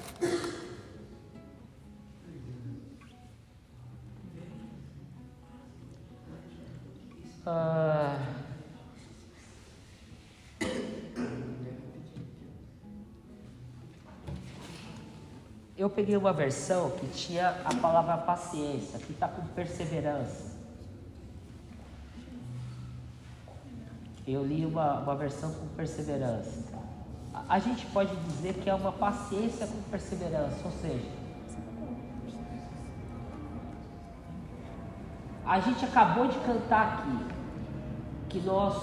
Ah, 7.46 8.18
eu 15.76 15.90
peguei 15.90 16.16
uma 16.16 16.32
versão 16.32 16.90
que 16.92 17.06
tinha 17.08 17.50
a 17.64 17.74
palavra 17.74 18.16
paciência, 18.16 18.98
que 18.98 19.12
está 19.12 19.28
com 19.28 19.46
perseverança. 19.48 20.54
Eu 24.26 24.42
li 24.42 24.64
uma, 24.64 25.00
uma 25.00 25.14
versão 25.14 25.52
com 25.52 25.66
perseverança. 25.76 26.64
A, 27.34 27.56
a 27.56 27.58
gente 27.58 27.84
pode 27.86 28.16
dizer 28.16 28.54
que 28.54 28.70
é 28.70 28.74
uma 28.74 28.92
paciência 28.92 29.66
com 29.66 29.82
perseverança, 29.90 30.56
ou 30.64 30.72
seja, 30.80 31.23
a 35.46 35.60
gente 35.60 35.84
acabou 35.84 36.26
de 36.26 36.38
cantar 36.38 36.98
aqui 36.98 37.34
que 38.28 38.40
nós, 38.40 38.76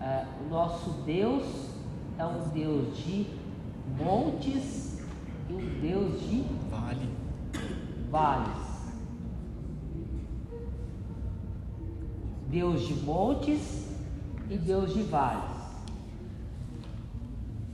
é, 0.00 0.26
o 0.44 0.50
nosso 0.50 0.90
Deus 1.04 1.44
é 2.18 2.24
um 2.24 2.48
Deus 2.48 2.96
de 2.98 3.26
montes 3.98 5.02
e 5.48 5.54
um 5.54 5.80
Deus 5.80 6.20
de 6.20 6.44
Vale. 6.70 7.08
vales. 8.10 8.72
Deus 12.48 12.86
de 12.86 12.94
montes 12.94 13.88
e 14.50 14.58
Deus 14.58 14.92
de 14.92 15.02
vales. 15.04 15.50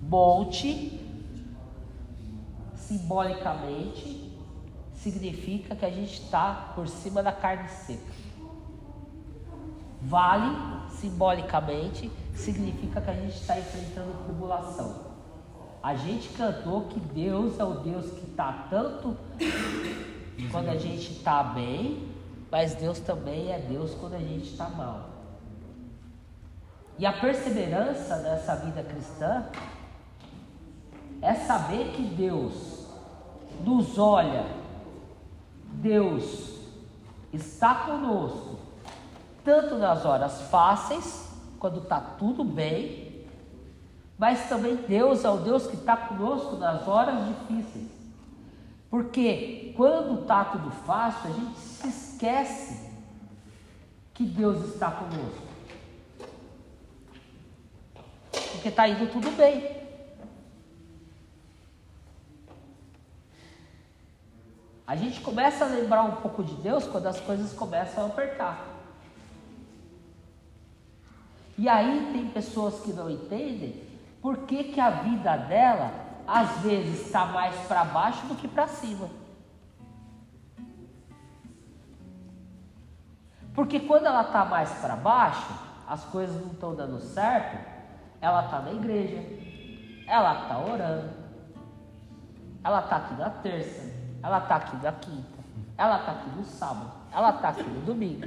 Monte, 0.03 1.01
simbolicamente, 2.77 4.28
significa 5.11 5.75
que 5.75 5.85
a 5.85 5.91
gente 5.91 6.23
está 6.23 6.73
por 6.75 6.87
cima 6.89 7.23
da 7.23 7.33
carne 7.33 7.69
seca. 7.69 8.03
Vale, 10.03 10.57
simbolicamente, 10.91 12.11
significa 12.35 13.01
que 13.01 13.11
a 13.11 13.15
gente 13.15 13.35
está 13.35 13.59
enfrentando 13.59 14.25
tribulação. 14.25 15.09
A 15.83 15.95
gente 15.95 16.29
cantou 16.31 16.83
que 16.83 17.01
Deus 17.01 17.59
é 17.59 17.65
o 17.65 17.75
Deus 17.75 18.11
que 18.13 18.31
está 18.31 18.67
tanto 18.71 19.17
quando 20.51 20.69
a 20.69 20.77
gente 20.77 21.13
está 21.13 21.43
bem, 21.43 22.09
mas 22.51 22.75
Deus 22.75 23.01
também 23.01 23.53
é 23.53 23.59
Deus 23.59 23.95
quando 23.95 24.15
a 24.15 24.19
gente 24.19 24.51
está 24.51 24.69
mal. 24.69 25.11
E 26.99 27.07
a 27.07 27.13
perseverança 27.13 28.17
dessa 28.17 28.57
vida 28.57 28.83
cristã 28.83 29.47
é 31.23 31.35
saber 31.35 31.93
que 31.93 32.03
Deus 32.03 32.87
nos 33.65 33.99
olha, 33.99 34.45
Deus 35.81 36.59
está 37.33 37.75
conosco, 37.75 38.59
tanto 39.45 39.77
nas 39.77 40.05
horas 40.05 40.43
fáceis, 40.43 41.29
quando 41.59 41.81
está 41.81 42.01
tudo 42.01 42.45
bem, 42.45 43.25
mas 44.19 44.49
também 44.49 44.77
Deus 44.77 45.25
é 45.25 45.31
o 45.31 45.37
Deus 45.37 45.67
que 45.67 45.77
está 45.77 45.97
conosco 45.97 46.57
nas 46.57 46.87
horas 46.89 47.15
difíceis. 47.29 47.89
Porque 48.91 49.73
quando 49.77 50.23
está 50.23 50.45
tudo 50.47 50.71
fácil, 50.71 51.31
a 51.31 51.35
gente 51.35 51.59
se 51.59 51.89
esquece 51.89 52.91
que 54.15 54.25
Deus 54.25 54.75
está 54.75 54.91
conosco. 54.91 55.49
Porque 58.53 58.69
está 58.69 58.89
indo 58.89 59.13
tudo 59.13 59.31
bem. 59.37 59.78
A 64.89 64.97
gente 64.97 65.21
começa 65.21 65.67
a 65.67 65.69
lembrar 65.69 66.03
um 66.03 66.17
pouco 66.17 66.43
de 66.43 66.55
Deus 66.55 66.87
quando 66.87 67.09
as 67.09 67.21
coisas 67.21 67.53
começam 67.53 68.05
a 68.05 68.07
apertar. 68.07 68.65
E 71.59 71.69
aí 71.69 72.09
tem 72.11 72.31
pessoas 72.31 72.81
que 72.81 72.95
não 72.95 73.11
entendem 73.11 73.83
por 74.23 74.39
que, 74.47 74.65
que 74.65 74.81
a 74.81 74.89
vida 74.89 75.37
dela 75.37 75.93
às 76.27 76.63
vezes 76.63 77.05
está 77.05 77.27
mais 77.27 77.55
para 77.67 77.85
baixo 77.85 78.27
do 78.29 78.35
que 78.35 78.49
para 78.49 78.67
cima. 78.67 79.11
Porque 83.55 83.81
quando 83.81 84.07
ela 84.07 84.23
está 84.23 84.47
mais 84.47 84.71
para 84.81 84.97
baixo, 84.97 85.53
as 85.87 86.03
coisas 86.05 86.41
não 86.41 86.53
estão 86.53 86.75
dando 86.75 86.99
certo, 86.99 87.59
ela 88.23 88.47
está 88.47 88.61
na 88.61 88.73
igreja, 88.73 89.23
ela 90.07 90.45
está 90.45 90.59
orando, 90.59 91.11
ela 92.65 92.81
está 92.81 92.97
aqui 92.97 93.15
na 93.15 93.29
terça, 93.29 93.98
ela 94.23 94.39
está 94.39 94.57
aqui 94.57 94.77
na 94.77 94.93
quinta, 94.93 95.39
ela 95.77 96.01
está 96.01 96.13
aqui 96.13 96.31
no 96.31 96.45
sábado, 96.45 96.93
ela 97.13 97.31
está 97.31 97.49
aqui 97.51 97.63
no 97.63 97.81
domingo. 97.83 98.27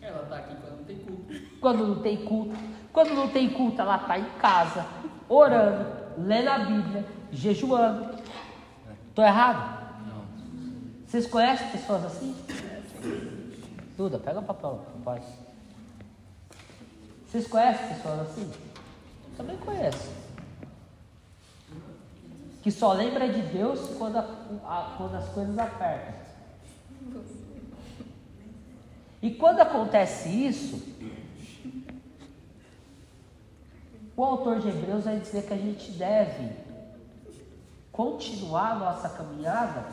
Ela 0.00 0.24
tá 0.26 0.36
aqui 0.36 0.54
quando 0.56 0.76
não 0.76 0.84
tem 0.84 0.98
culto. 0.98 1.34
Quando 1.60 1.86
não 1.86 2.02
tem 2.02 2.24
culto, 2.24 2.56
quando 2.92 3.14
não 3.14 3.28
tem 3.28 3.50
culto, 3.50 3.80
ela 3.80 3.96
está 3.96 4.18
em 4.18 4.30
casa, 4.38 4.86
orando, 5.28 5.86
lendo 6.18 6.48
a 6.48 6.58
Bíblia, 6.58 7.04
jejuando. 7.32 8.16
Estou 9.08 9.24
errado? 9.24 9.86
Não. 10.06 10.24
Vocês 11.06 11.26
conhecem 11.26 11.68
pessoas 11.70 12.04
assim? 12.04 12.36
Duda, 13.96 14.18
pega 14.18 14.40
o 14.40 14.42
papel, 14.42 14.86
pode. 15.02 15.24
Vocês 17.26 17.46
conhecem 17.48 17.88
pessoas 17.88 18.20
assim? 18.20 18.52
Também 19.36 19.56
conheço. 19.56 20.25
Que 22.66 22.72
só 22.72 22.92
lembra 22.92 23.28
de 23.32 23.42
Deus 23.42 23.96
quando, 23.96 24.16
a- 24.16 24.28
a- 24.64 24.94
quando 24.98 25.14
as 25.14 25.28
coisas 25.28 25.56
apertam. 25.56 26.14
E 29.22 29.30
quando 29.36 29.60
acontece 29.60 30.28
isso, 30.28 30.82
o 34.16 34.24
autor 34.24 34.58
de 34.58 34.68
Hebreus 34.68 35.04
vai 35.04 35.20
dizer 35.20 35.46
que 35.46 35.54
a 35.54 35.56
gente 35.56 35.92
deve 35.92 36.56
continuar 37.92 38.72
a 38.72 38.78
nossa 38.80 39.10
caminhada 39.10 39.84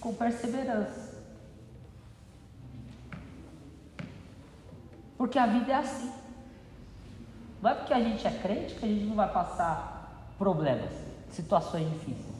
com 0.00 0.14
perseverança. 0.14 1.12
Porque 5.16 5.36
a 5.36 5.46
vida 5.48 5.72
é 5.72 5.74
assim. 5.74 6.12
Não 7.60 7.68
é 7.70 7.74
porque 7.74 7.92
a 7.94 8.00
gente 8.00 8.24
é 8.24 8.30
crente 8.30 8.76
que 8.76 8.84
a 8.84 8.88
gente 8.88 9.06
não 9.06 9.16
vai 9.16 9.32
passar 9.32 10.32
problemas, 10.38 11.08
situações 11.30 11.90
difíceis. 11.92 12.38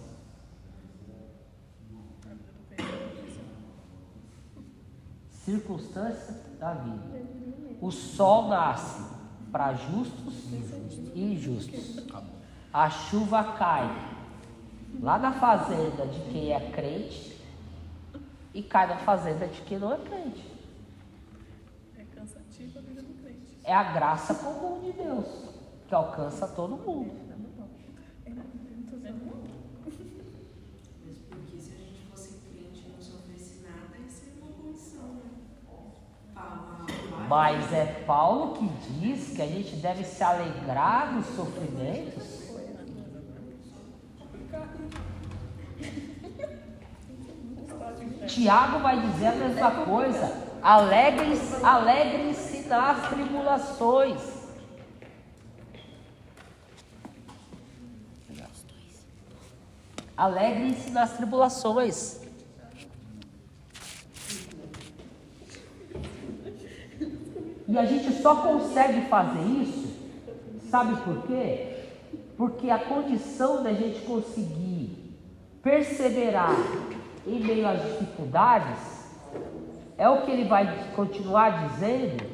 Circunstância 5.45 6.35
da 6.59 6.75
vida. 6.75 7.27
O 7.81 7.91
sol 7.91 8.49
nasce 8.49 9.03
para 9.51 9.75
justos 9.75 10.35
e 11.15 11.33
injustos. 11.33 12.05
A 12.73 12.91
chuva 12.91 13.45
cai 13.57 13.89
lá 15.01 15.19
na 15.19 15.33
fazenda 15.33 16.07
de 16.07 16.21
quem 16.31 16.53
é 16.53 16.71
crente 16.71 17.41
e 18.53 18.63
cai 18.63 18.87
na 18.87 18.99
fazenda 18.99 19.47
de 19.47 19.61
quem 19.63 19.79
não 19.79 19.93
é 19.93 19.99
crente. 19.99 20.59
é 23.69 23.75
a 23.75 23.93
graça 23.93 24.35
comum 24.35 24.81
de 24.81 24.93
Deus, 24.93 25.27
que 25.87 25.95
alcança 25.95 26.49
todo 26.49 26.75
mundo. 26.75 27.13
Mas 31.05 31.19
porque 31.29 31.61
se 31.61 31.73
a 31.73 31.77
gente 31.77 32.07
fosse 32.11 32.39
crente 32.49 32.87
e 32.87 32.93
não 32.93 33.03
sofresse 33.03 33.61
nada, 33.63 33.99
ia 33.99 34.09
ser 34.09 34.41
uma 34.41 34.51
condição, 34.53 35.09
né? 35.17 35.31
Ah, 36.35 36.87
ah, 37.13 37.18
Mas 37.29 37.73
é 37.73 37.85
Paulo 38.07 38.55
que 38.55 38.67
diz 38.93 39.37
que 39.37 39.43
a 39.43 39.47
gente 39.47 39.77
deve 39.77 40.03
se 40.03 40.23
alegrar 40.25 41.13
nos 41.13 41.27
sofrimentos. 41.37 42.49
Tiago 48.27 48.79
vai 48.81 49.01
dizer 49.01 49.27
a 49.27 49.35
mesma 49.35 49.71
coisa. 49.85 50.49
Alegrem-se 50.63 51.65
alegrem 51.65 52.35
nas 52.69 53.09
tribulações. 53.09 54.21
Alegrem-se 60.17 60.91
nas 60.91 61.13
tribulações. 61.13 62.28
E 67.69 67.77
a 67.77 67.85
gente 67.85 68.11
só 68.23 68.37
consegue 68.37 69.03
fazer 69.03 69.43
isso, 69.43 69.95
sabe 70.71 70.97
por 71.03 71.27
quê? 71.27 71.77
Porque 72.35 72.71
a 72.71 72.79
condição 72.79 73.63
da 73.63 73.75
gente 73.75 74.01
conseguir 74.07 75.15
perseverar 75.63 76.57
em 77.27 77.41
meio 77.41 77.69
às 77.69 77.83
dificuldades 77.83 78.79
é 79.99 80.09
o 80.09 80.23
que 80.23 80.31
ele 80.31 80.49
vai 80.49 80.89
continuar 80.97 81.69
dizendo. 81.69 82.25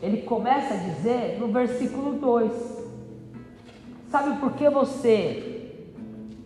Ele 0.00 0.22
começa 0.22 0.72
a 0.72 0.78
dizer 0.78 1.38
no 1.38 1.48
versículo 1.48 2.14
2: 2.14 2.52
Sabe 4.10 4.40
por 4.40 4.54
que 4.54 4.70
você 4.70 5.92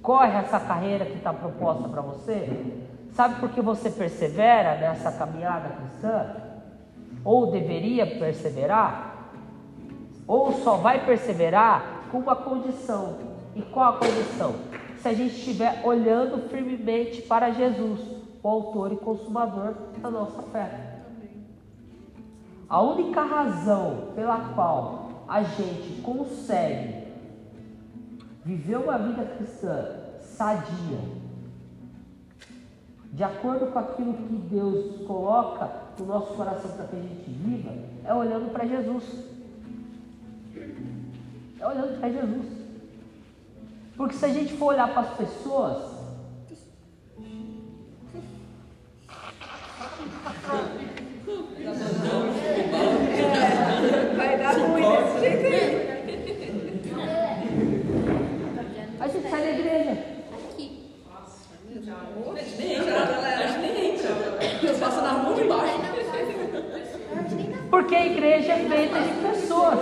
corre 0.03 0.37
essa 0.39 0.59
carreira 0.59 1.05
que 1.05 1.19
está 1.19 1.33
proposta 1.33 1.89
para 1.89 2.03
você? 2.03 2.49
Sabe 3.13 3.39
por 3.39 3.51
que 3.51 3.61
você 3.61 3.91
persevera 3.91 4.75
nessa 4.77 5.13
caminhada 5.13 5.69
cristã? 5.69 6.46
Ou 7.27 7.51
deveria 7.51 8.07
perseverar, 8.07 9.33
ou 10.29 10.53
só 10.53 10.77
vai 10.77 11.05
perseverar 11.05 12.05
com 12.09 12.19
uma 12.19 12.37
condição. 12.37 13.19
E 13.57 13.63
qual 13.63 13.95
a 13.95 13.99
condição? 13.99 14.55
Se 14.99 15.09
a 15.09 15.13
gente 15.13 15.35
estiver 15.35 15.83
olhando 15.85 16.49
firmemente 16.49 17.23
para 17.23 17.51
Jesus, 17.51 18.01
o 18.43 18.49
autor 18.49 18.93
e 18.93 18.97
consumador 18.97 19.75
da 20.01 20.09
nossa 20.09 20.41
fé. 20.45 21.01
A 22.69 22.81
única 22.81 23.23
razão 23.23 24.13
pela 24.15 24.53
qual 24.55 25.25
a 25.27 25.43
gente 25.43 26.01
consegue 26.03 27.07
viver 28.45 28.77
uma 28.77 28.99
vida 28.99 29.25
cristã 29.37 29.85
sadia, 30.21 30.99
de 33.17 33.25
acordo 33.25 33.73
com 33.73 33.79
aquilo 33.79 34.13
que 34.13 34.37
Deus 34.51 35.07
coloca 35.07 35.71
o 35.99 36.05
nosso 36.05 36.35
coração 36.35 36.71
para 36.73 36.85
que 36.85 36.97
a 36.97 37.01
gente 37.01 37.31
viva 37.31 37.73
é 38.05 38.13
olhando 38.13 38.53
para 38.53 38.67
Jesus. 38.67 39.05
É 41.59 41.67
olhando 41.67 41.99
para 41.99 42.11
Jesus. 42.11 42.47
Porque 43.97 44.15
se 44.15 44.25
a 44.27 44.29
gente 44.29 44.53
for 44.59 44.67
olhar 44.67 44.93
para 44.93 45.01
as 45.01 45.17
pessoas, 45.17 45.96
feita 68.77 69.01
de 69.01 69.15
pessoas. 69.23 69.79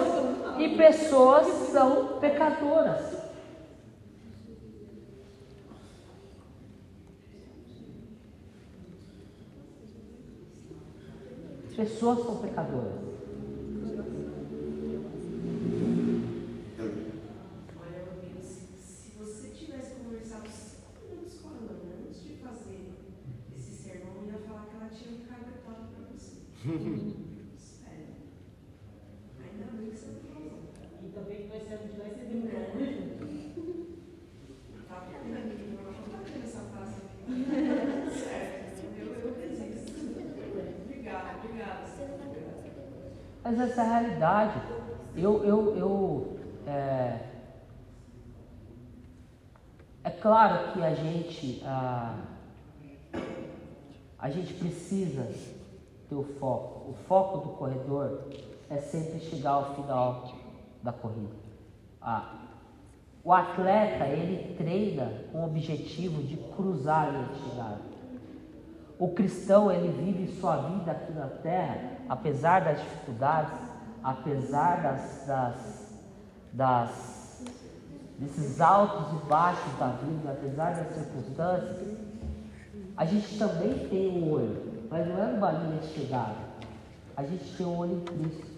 E 0.56 0.68
pessoas 0.76 1.46
são 1.72 2.18
pecadoras. 2.20 3.24
Pessoas 11.76 12.24
são 12.24 12.36
pecadoras. 12.36 12.92
Olha, 17.80 18.04
Rubinho, 18.06 18.40
se, 18.40 18.64
se 18.78 19.10
você 19.18 19.48
tivesse 19.48 19.96
conversado 19.96 20.48
cinco 20.48 21.04
minutos 21.10 21.34
com 21.40 21.48
a 21.48 21.50
Ana 21.50 21.72
antes 22.08 22.22
de 22.22 22.34
fazer 22.36 22.92
esse 23.56 23.72
sermão, 23.72 24.14
eu 24.22 24.32
ia 24.32 24.38
falar 24.46 24.66
que 24.66 24.76
ela 24.76 24.88
tinha 24.88 25.16
um 25.16 25.26
caguetado 25.26 25.88
para 25.90 26.06
você. 26.14 26.42
Sério. 27.58 28.14
Ainda 29.42 29.66
bem 29.76 29.90
que 29.90 29.96
você 29.96 30.06
não 30.06 30.20
falou. 30.32 30.58
E 31.02 31.08
também 31.08 31.36
que 31.42 31.48
vai 31.48 31.60
ser 31.60 31.78
de 31.88 31.98
lá 31.98 32.06
e 32.06 32.10
você 32.10 32.24
viu 32.24 32.42
Tá 34.88 34.96
vendo, 35.10 35.36
amigo? 35.36 35.74
Eu 35.76 35.92
não 35.92 36.04
tá 36.08 36.18
vendo 36.24 36.44
essa 36.44 36.60
frase 36.70 36.94
aqui. 37.02 37.34
Certo. 38.16 38.64
Eu, 38.96 39.06
eu 39.12 39.34
resisto. 39.40 39.92
Obrigada, 40.84 41.38
obrigada. 41.42 41.84
Mas 43.56 43.70
essa 43.70 43.82
é 43.82 43.84
a 43.84 43.98
realidade. 44.00 44.60
Eu, 45.14 45.44
eu, 45.44 45.76
eu 45.76 46.38
é, 46.66 47.20
é 50.02 50.10
claro 50.10 50.72
que 50.72 50.82
a 50.82 50.92
gente, 50.92 51.62
a, 51.64 52.16
a 54.18 54.28
gente 54.28 54.54
precisa 54.54 55.22
ter 56.08 56.16
o 56.16 56.24
foco. 56.24 56.90
O 56.90 56.94
foco 57.06 57.46
do 57.46 57.48
corredor 57.50 58.24
é 58.68 58.78
sempre 58.78 59.20
chegar 59.20 59.52
ao 59.52 59.76
final 59.76 60.32
da 60.82 60.92
corrida. 60.92 61.36
Ah, 62.02 62.34
o 63.22 63.32
atleta 63.32 64.04
ele 64.08 64.56
treina 64.56 65.12
com 65.30 65.42
o 65.42 65.46
objetivo 65.46 66.24
de 66.24 66.36
cruzar 66.56 67.06
a 67.06 67.10
linha 67.10 67.28
de 67.28 67.50
chegada. 67.50 67.80
O 68.98 69.10
cristão 69.10 69.70
ele 69.70 69.92
vive 69.92 70.40
sua 70.40 70.56
vida 70.56 70.90
aqui 70.90 71.12
na 71.12 71.28
terra, 71.28 71.93
apesar 72.08 72.60
das 72.60 72.80
dificuldades, 72.80 73.58
apesar 74.02 74.82
das, 74.82 75.26
das, 75.26 76.00
das 76.52 77.14
desses 78.18 78.60
altos 78.60 79.20
e 79.20 79.26
baixos 79.26 79.78
da 79.78 79.88
vida, 79.88 80.30
apesar 80.30 80.74
das 80.74 80.94
circunstâncias, 80.94 81.98
a 82.96 83.04
gente 83.04 83.38
também 83.38 83.88
tem 83.88 84.08
um 84.08 84.30
olho, 84.30 84.86
mas 84.88 85.06
não 85.08 85.22
é 85.22 85.32
numa 85.32 85.50
linha 85.50 85.80
de 85.80 85.88
chegada. 85.88 86.54
A 87.16 87.22
gente 87.24 87.44
tem 87.56 87.66
um 87.66 87.76
olho 87.76 87.92
em 87.92 88.00
Cristo. 88.00 88.54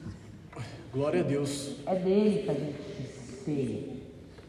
Glória 0.92 1.20
a 1.20 1.24
Deus. 1.24 1.76
É 1.87 1.98
nele 1.98 2.42
que 2.42 2.50
a 2.50 2.54
gente 2.54 3.09
ceia. 3.44 3.96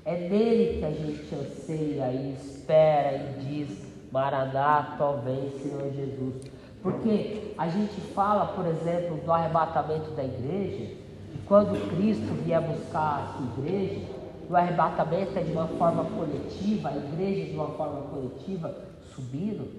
É 0.06 0.30
nele 0.30 0.80
que 0.80 0.86
a 0.86 0.92
gente 0.92 1.36
anseia 1.36 2.12
e 2.12 2.34
espera 2.34 3.18
e 3.18 3.44
diz: 3.44 3.88
Maranata, 4.12 5.14
vem, 5.24 5.52
Senhor 5.60 5.92
Jesus. 5.94 6.57
Porque 6.88 7.54
a 7.58 7.68
gente 7.68 8.00
fala, 8.16 8.46
por 8.46 8.66
exemplo, 8.66 9.18
do 9.18 9.30
arrebatamento 9.30 10.12
da 10.12 10.24
igreja, 10.24 10.94
e 11.34 11.38
quando 11.46 11.78
Cristo 11.90 12.34
vier 12.46 12.62
buscar 12.62 13.20
a 13.20 13.34
sua 13.34 13.46
igreja, 13.58 14.06
o 14.50 14.56
arrebatamento 14.56 15.38
é 15.38 15.44
de 15.44 15.52
uma 15.52 15.68
forma 15.68 16.06
coletiva, 16.06 16.88
a 16.88 16.96
igreja 16.96 17.52
de 17.52 17.58
uma 17.58 17.72
forma 17.72 18.04
coletiva 18.04 18.74
subindo. 19.14 19.70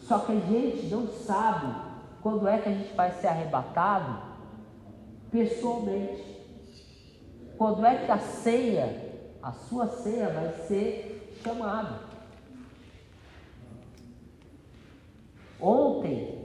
Só 0.00 0.18
que 0.18 0.32
a 0.32 0.40
gente 0.40 0.88
não 0.88 1.06
sabe 1.08 1.74
quando 2.20 2.46
é 2.46 2.58
que 2.58 2.68
a 2.68 2.72
gente 2.72 2.92
vai 2.94 3.10
ser 3.12 3.28
arrebatado 3.28 4.18
pessoalmente. 5.30 6.22
Quando 7.56 7.86
é 7.86 8.04
que 8.04 8.12
a 8.12 8.18
ceia, 8.18 9.14
a 9.42 9.52
sua 9.52 9.86
ceia 9.86 10.28
vai 10.28 10.52
ser 10.68 11.38
chamada? 11.42 12.11
Ontem 15.62 16.42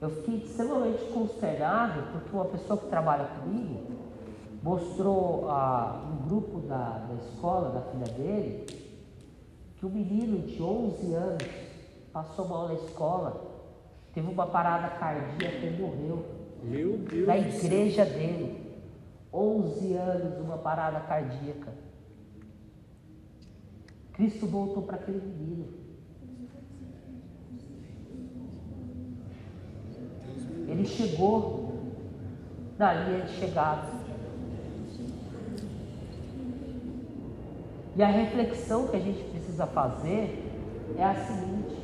eu 0.00 0.10
fiquei 0.10 0.36
extremamente 0.38 1.04
consternado 1.12 2.02
porque 2.12 2.34
uma 2.34 2.44
pessoa 2.46 2.78
que 2.78 2.86
trabalha 2.86 3.26
comigo 3.40 3.98
mostrou 4.62 5.48
ah, 5.48 6.04
no 6.10 6.28
grupo 6.28 6.60
da, 6.60 6.98
da 6.98 7.14
escola 7.14 7.70
da 7.70 7.80
filha 7.82 8.12
dele 8.14 8.66
que 9.78 9.86
um 9.86 9.90
menino 9.90 10.40
de 10.46 10.60
11 10.60 11.14
anos 11.14 11.44
passou 12.12 12.48
mal 12.48 12.68
na 12.68 12.74
escola, 12.74 13.48
teve 14.12 14.28
uma 14.28 14.46
parada 14.46 14.88
cardíaca 14.96 15.64
e 15.64 15.80
morreu 15.80 16.24
Meu 16.64 16.98
Deus. 16.98 17.26
céu. 17.26 17.66
igreja 17.66 18.04
dele. 18.04 18.66
11 19.32 19.94
anos, 19.94 20.40
uma 20.40 20.58
parada 20.58 21.00
cardíaca. 21.00 21.72
Cristo 24.14 24.46
voltou 24.46 24.82
para 24.82 24.96
aquele 24.96 25.20
menino. 25.20 25.68
Ele 30.78 30.86
chegou 30.86 31.72
na 32.78 32.94
linha 32.94 33.22
de 33.22 33.32
chegada. 33.32 33.88
E 37.96 38.02
a 38.02 38.06
reflexão 38.06 38.86
que 38.86 38.94
a 38.94 39.00
gente 39.00 39.24
precisa 39.24 39.66
fazer 39.66 40.40
é 40.96 41.02
a 41.02 41.14
seguinte: 41.16 41.76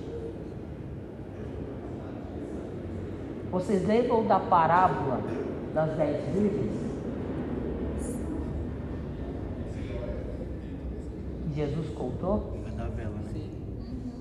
vocês 3.50 3.84
lembram 3.84 4.24
da 4.24 4.38
parábola 4.38 5.20
das 5.74 5.96
dez 5.96 6.24
virgens? 6.32 6.84
Que 11.42 11.54
Jesus 11.56 11.88
contou? 11.96 12.52
Vela, 12.94 13.10
né? 13.10 13.50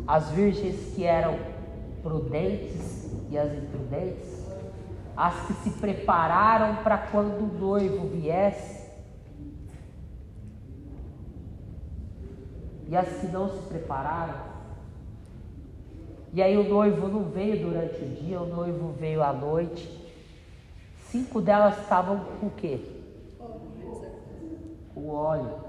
As 0.07 0.31
virgens 0.31 0.95
que 0.95 1.03
eram 1.03 1.37
prudentes 2.01 3.11
e 3.29 3.37
as 3.37 3.53
imprudentes, 3.53 4.32
as 5.15 5.47
que 5.47 5.53
se 5.53 5.69
prepararam 5.71 6.83
para 6.83 6.97
quando 6.97 7.43
o 7.43 7.59
noivo 7.59 8.07
viesse, 8.07 8.83
e 12.87 12.95
as 12.95 13.07
que 13.19 13.27
não 13.27 13.49
se 13.49 13.67
prepararam. 13.67 14.53
E 16.33 16.41
aí 16.41 16.57
o 16.57 16.67
noivo 16.67 17.07
não 17.07 17.25
veio 17.29 17.67
durante 17.67 18.03
o 18.03 18.09
dia, 18.09 18.41
o 18.41 18.47
noivo 18.47 18.91
veio 18.93 19.21
à 19.21 19.31
noite. 19.31 19.87
Cinco 21.09 21.41
delas 21.41 21.79
estavam 21.79 22.19
com 22.39 22.47
o 22.47 22.51
quê? 22.51 22.79
Com 24.95 25.09
óleo. 25.09 25.59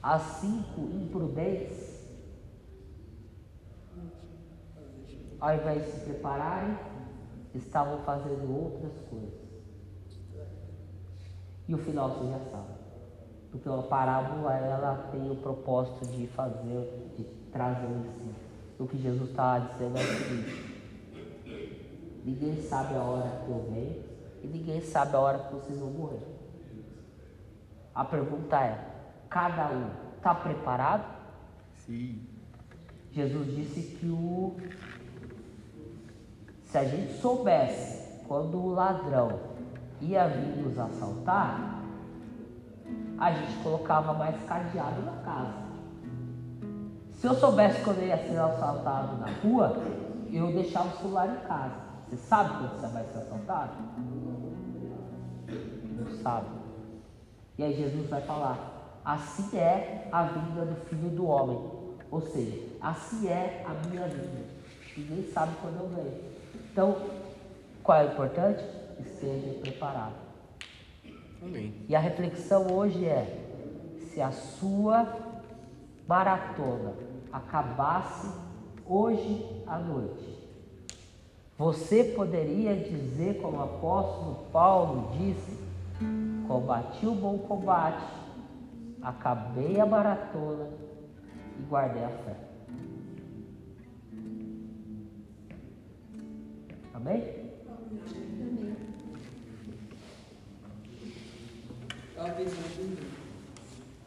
As 0.00 0.22
cinco 0.22 0.80
imprudentes, 0.80 2.00
ao 5.40 5.54
invés 5.54 5.84
de 5.84 5.90
se 5.90 6.00
prepararem, 6.00 6.76
estavam 7.56 7.98
fazendo 8.04 8.50
outras 8.50 8.92
coisas. 9.08 9.46
E 11.68 11.74
o 11.74 11.78
final 11.78 12.10
você 12.10 12.30
já 12.30 12.38
sabe. 12.50 12.74
Porque 13.50 13.68
a 13.68 13.82
parábola 13.82 14.54
ela 14.54 15.08
tem 15.10 15.30
o 15.30 15.36
propósito 15.36 16.06
de 16.06 16.26
fazer, 16.28 17.12
de 17.16 17.24
trazer 17.52 17.86
o 17.86 17.98
ensino. 17.98 18.34
O 18.78 18.86
que 18.86 18.98
Jesus 18.98 19.30
está 19.30 19.58
dizendo 19.58 19.96
é 19.96 20.00
o 20.00 20.04
seguinte: 20.04 20.76
ninguém 22.24 22.62
sabe 22.62 22.94
a 22.94 23.02
hora 23.02 23.42
que 23.44 23.50
eu 23.50 23.66
venho 23.70 24.04
e 24.42 24.46
ninguém 24.46 24.80
sabe 24.80 25.16
a 25.16 25.20
hora 25.20 25.38
que 25.38 25.54
vocês 25.54 25.78
vão 25.78 25.90
morrer. 25.90 26.20
A 27.94 28.04
pergunta 28.04 28.60
é: 28.60 28.78
cada 29.30 29.70
um 29.70 29.90
está 30.16 30.34
preparado? 30.34 31.16
Sim. 31.74 32.26
Jesus 33.10 33.56
disse 33.56 33.96
que 33.96 34.06
o 34.06 34.56
se 36.66 36.78
a 36.78 36.84
gente 36.84 37.14
soubesse 37.20 38.22
quando 38.26 38.58
o 38.58 38.74
ladrão 38.74 39.38
ia 40.00 40.28
vir 40.28 40.56
nos 40.62 40.78
assaltar, 40.78 41.82
a 43.18 43.32
gente 43.32 43.62
colocava 43.62 44.12
mais 44.12 44.36
cadeado 44.44 45.00
na 45.02 45.12
casa. 45.22 45.66
Se 47.12 47.26
eu 47.26 47.34
soubesse 47.34 47.82
quando 47.82 48.02
ia 48.02 48.18
ser 48.18 48.38
assaltado 48.38 49.16
na 49.16 49.28
rua, 49.42 49.80
eu 50.30 50.52
deixava 50.52 50.88
o 50.88 50.98
celular 50.98 51.28
em 51.28 51.46
casa. 51.48 51.74
Você 52.08 52.16
sabe 52.16 52.50
quando 52.50 52.80
você 52.80 52.86
vai 52.88 53.04
ser 53.04 53.18
assaltado? 53.18 53.72
Não 55.48 56.22
sabe. 56.22 56.46
E 57.56 57.64
aí 57.64 57.74
Jesus 57.74 58.10
vai 58.10 58.20
falar: 58.22 59.00
assim 59.04 59.56
é 59.56 60.08
a 60.12 60.24
vinda 60.24 60.66
do 60.66 60.76
filho 60.86 61.08
do 61.10 61.26
homem. 61.26 61.58
Ou 62.10 62.20
seja, 62.20 62.60
assim 62.80 63.28
é 63.28 63.64
a 63.66 63.88
minha 63.88 64.06
vida. 64.06 64.44
Ninguém 64.96 65.32
sabe 65.32 65.52
quando 65.62 65.80
eu 65.80 65.88
venho. 65.88 66.35
Então, 66.76 66.94
qual 67.82 67.98
é 67.98 68.04
o 68.04 68.12
importante? 68.12 68.62
Esteja 69.00 69.60
preparado. 69.60 70.12
Amém. 71.42 71.72
E 71.88 71.96
a 71.96 71.98
reflexão 71.98 72.66
hoje 72.70 73.02
é: 73.06 73.94
se 74.10 74.20
a 74.20 74.30
sua 74.30 75.08
maratona 76.06 76.92
acabasse 77.32 78.28
hoje 78.86 79.62
à 79.66 79.78
noite, 79.78 80.38
você 81.56 82.04
poderia 82.04 82.76
dizer, 82.76 83.40
como 83.40 83.56
o 83.56 83.62
apóstolo 83.62 84.46
Paulo 84.52 85.16
disse: 85.16 85.58
combati 86.46 87.06
o 87.06 87.14
bom 87.14 87.38
combate, 87.38 88.04
acabei 89.00 89.80
a 89.80 89.86
maratona 89.86 90.68
e 91.58 91.62
guardei 91.62 92.04
a 92.04 92.10
fé. 92.10 92.45
Amém? 96.96 97.22
Tava 102.14 102.30
pensando 102.30 102.64
aqui, 102.64 102.96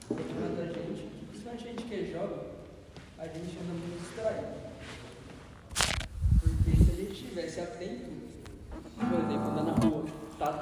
ultimamente 0.10 0.80
a 0.80 0.82
gente, 0.82 1.04
principalmente 1.30 1.64
a 1.64 1.70
gente 1.70 1.84
que 1.84 1.94
é 1.94 2.12
jovem, 2.12 2.40
a 3.20 3.28
gente 3.28 3.58
anda 3.60 3.74
muito 3.74 4.02
distraído. 4.02 4.48
Porque 6.42 6.84
se 6.84 6.92
a 6.92 6.96
gente 6.96 7.28
tivesse 7.28 7.60
atento, 7.60 8.10
por 8.96 9.20
exemplo, 9.20 9.50
andando 9.52 9.66
na 9.66 9.74
rua, 9.74 10.06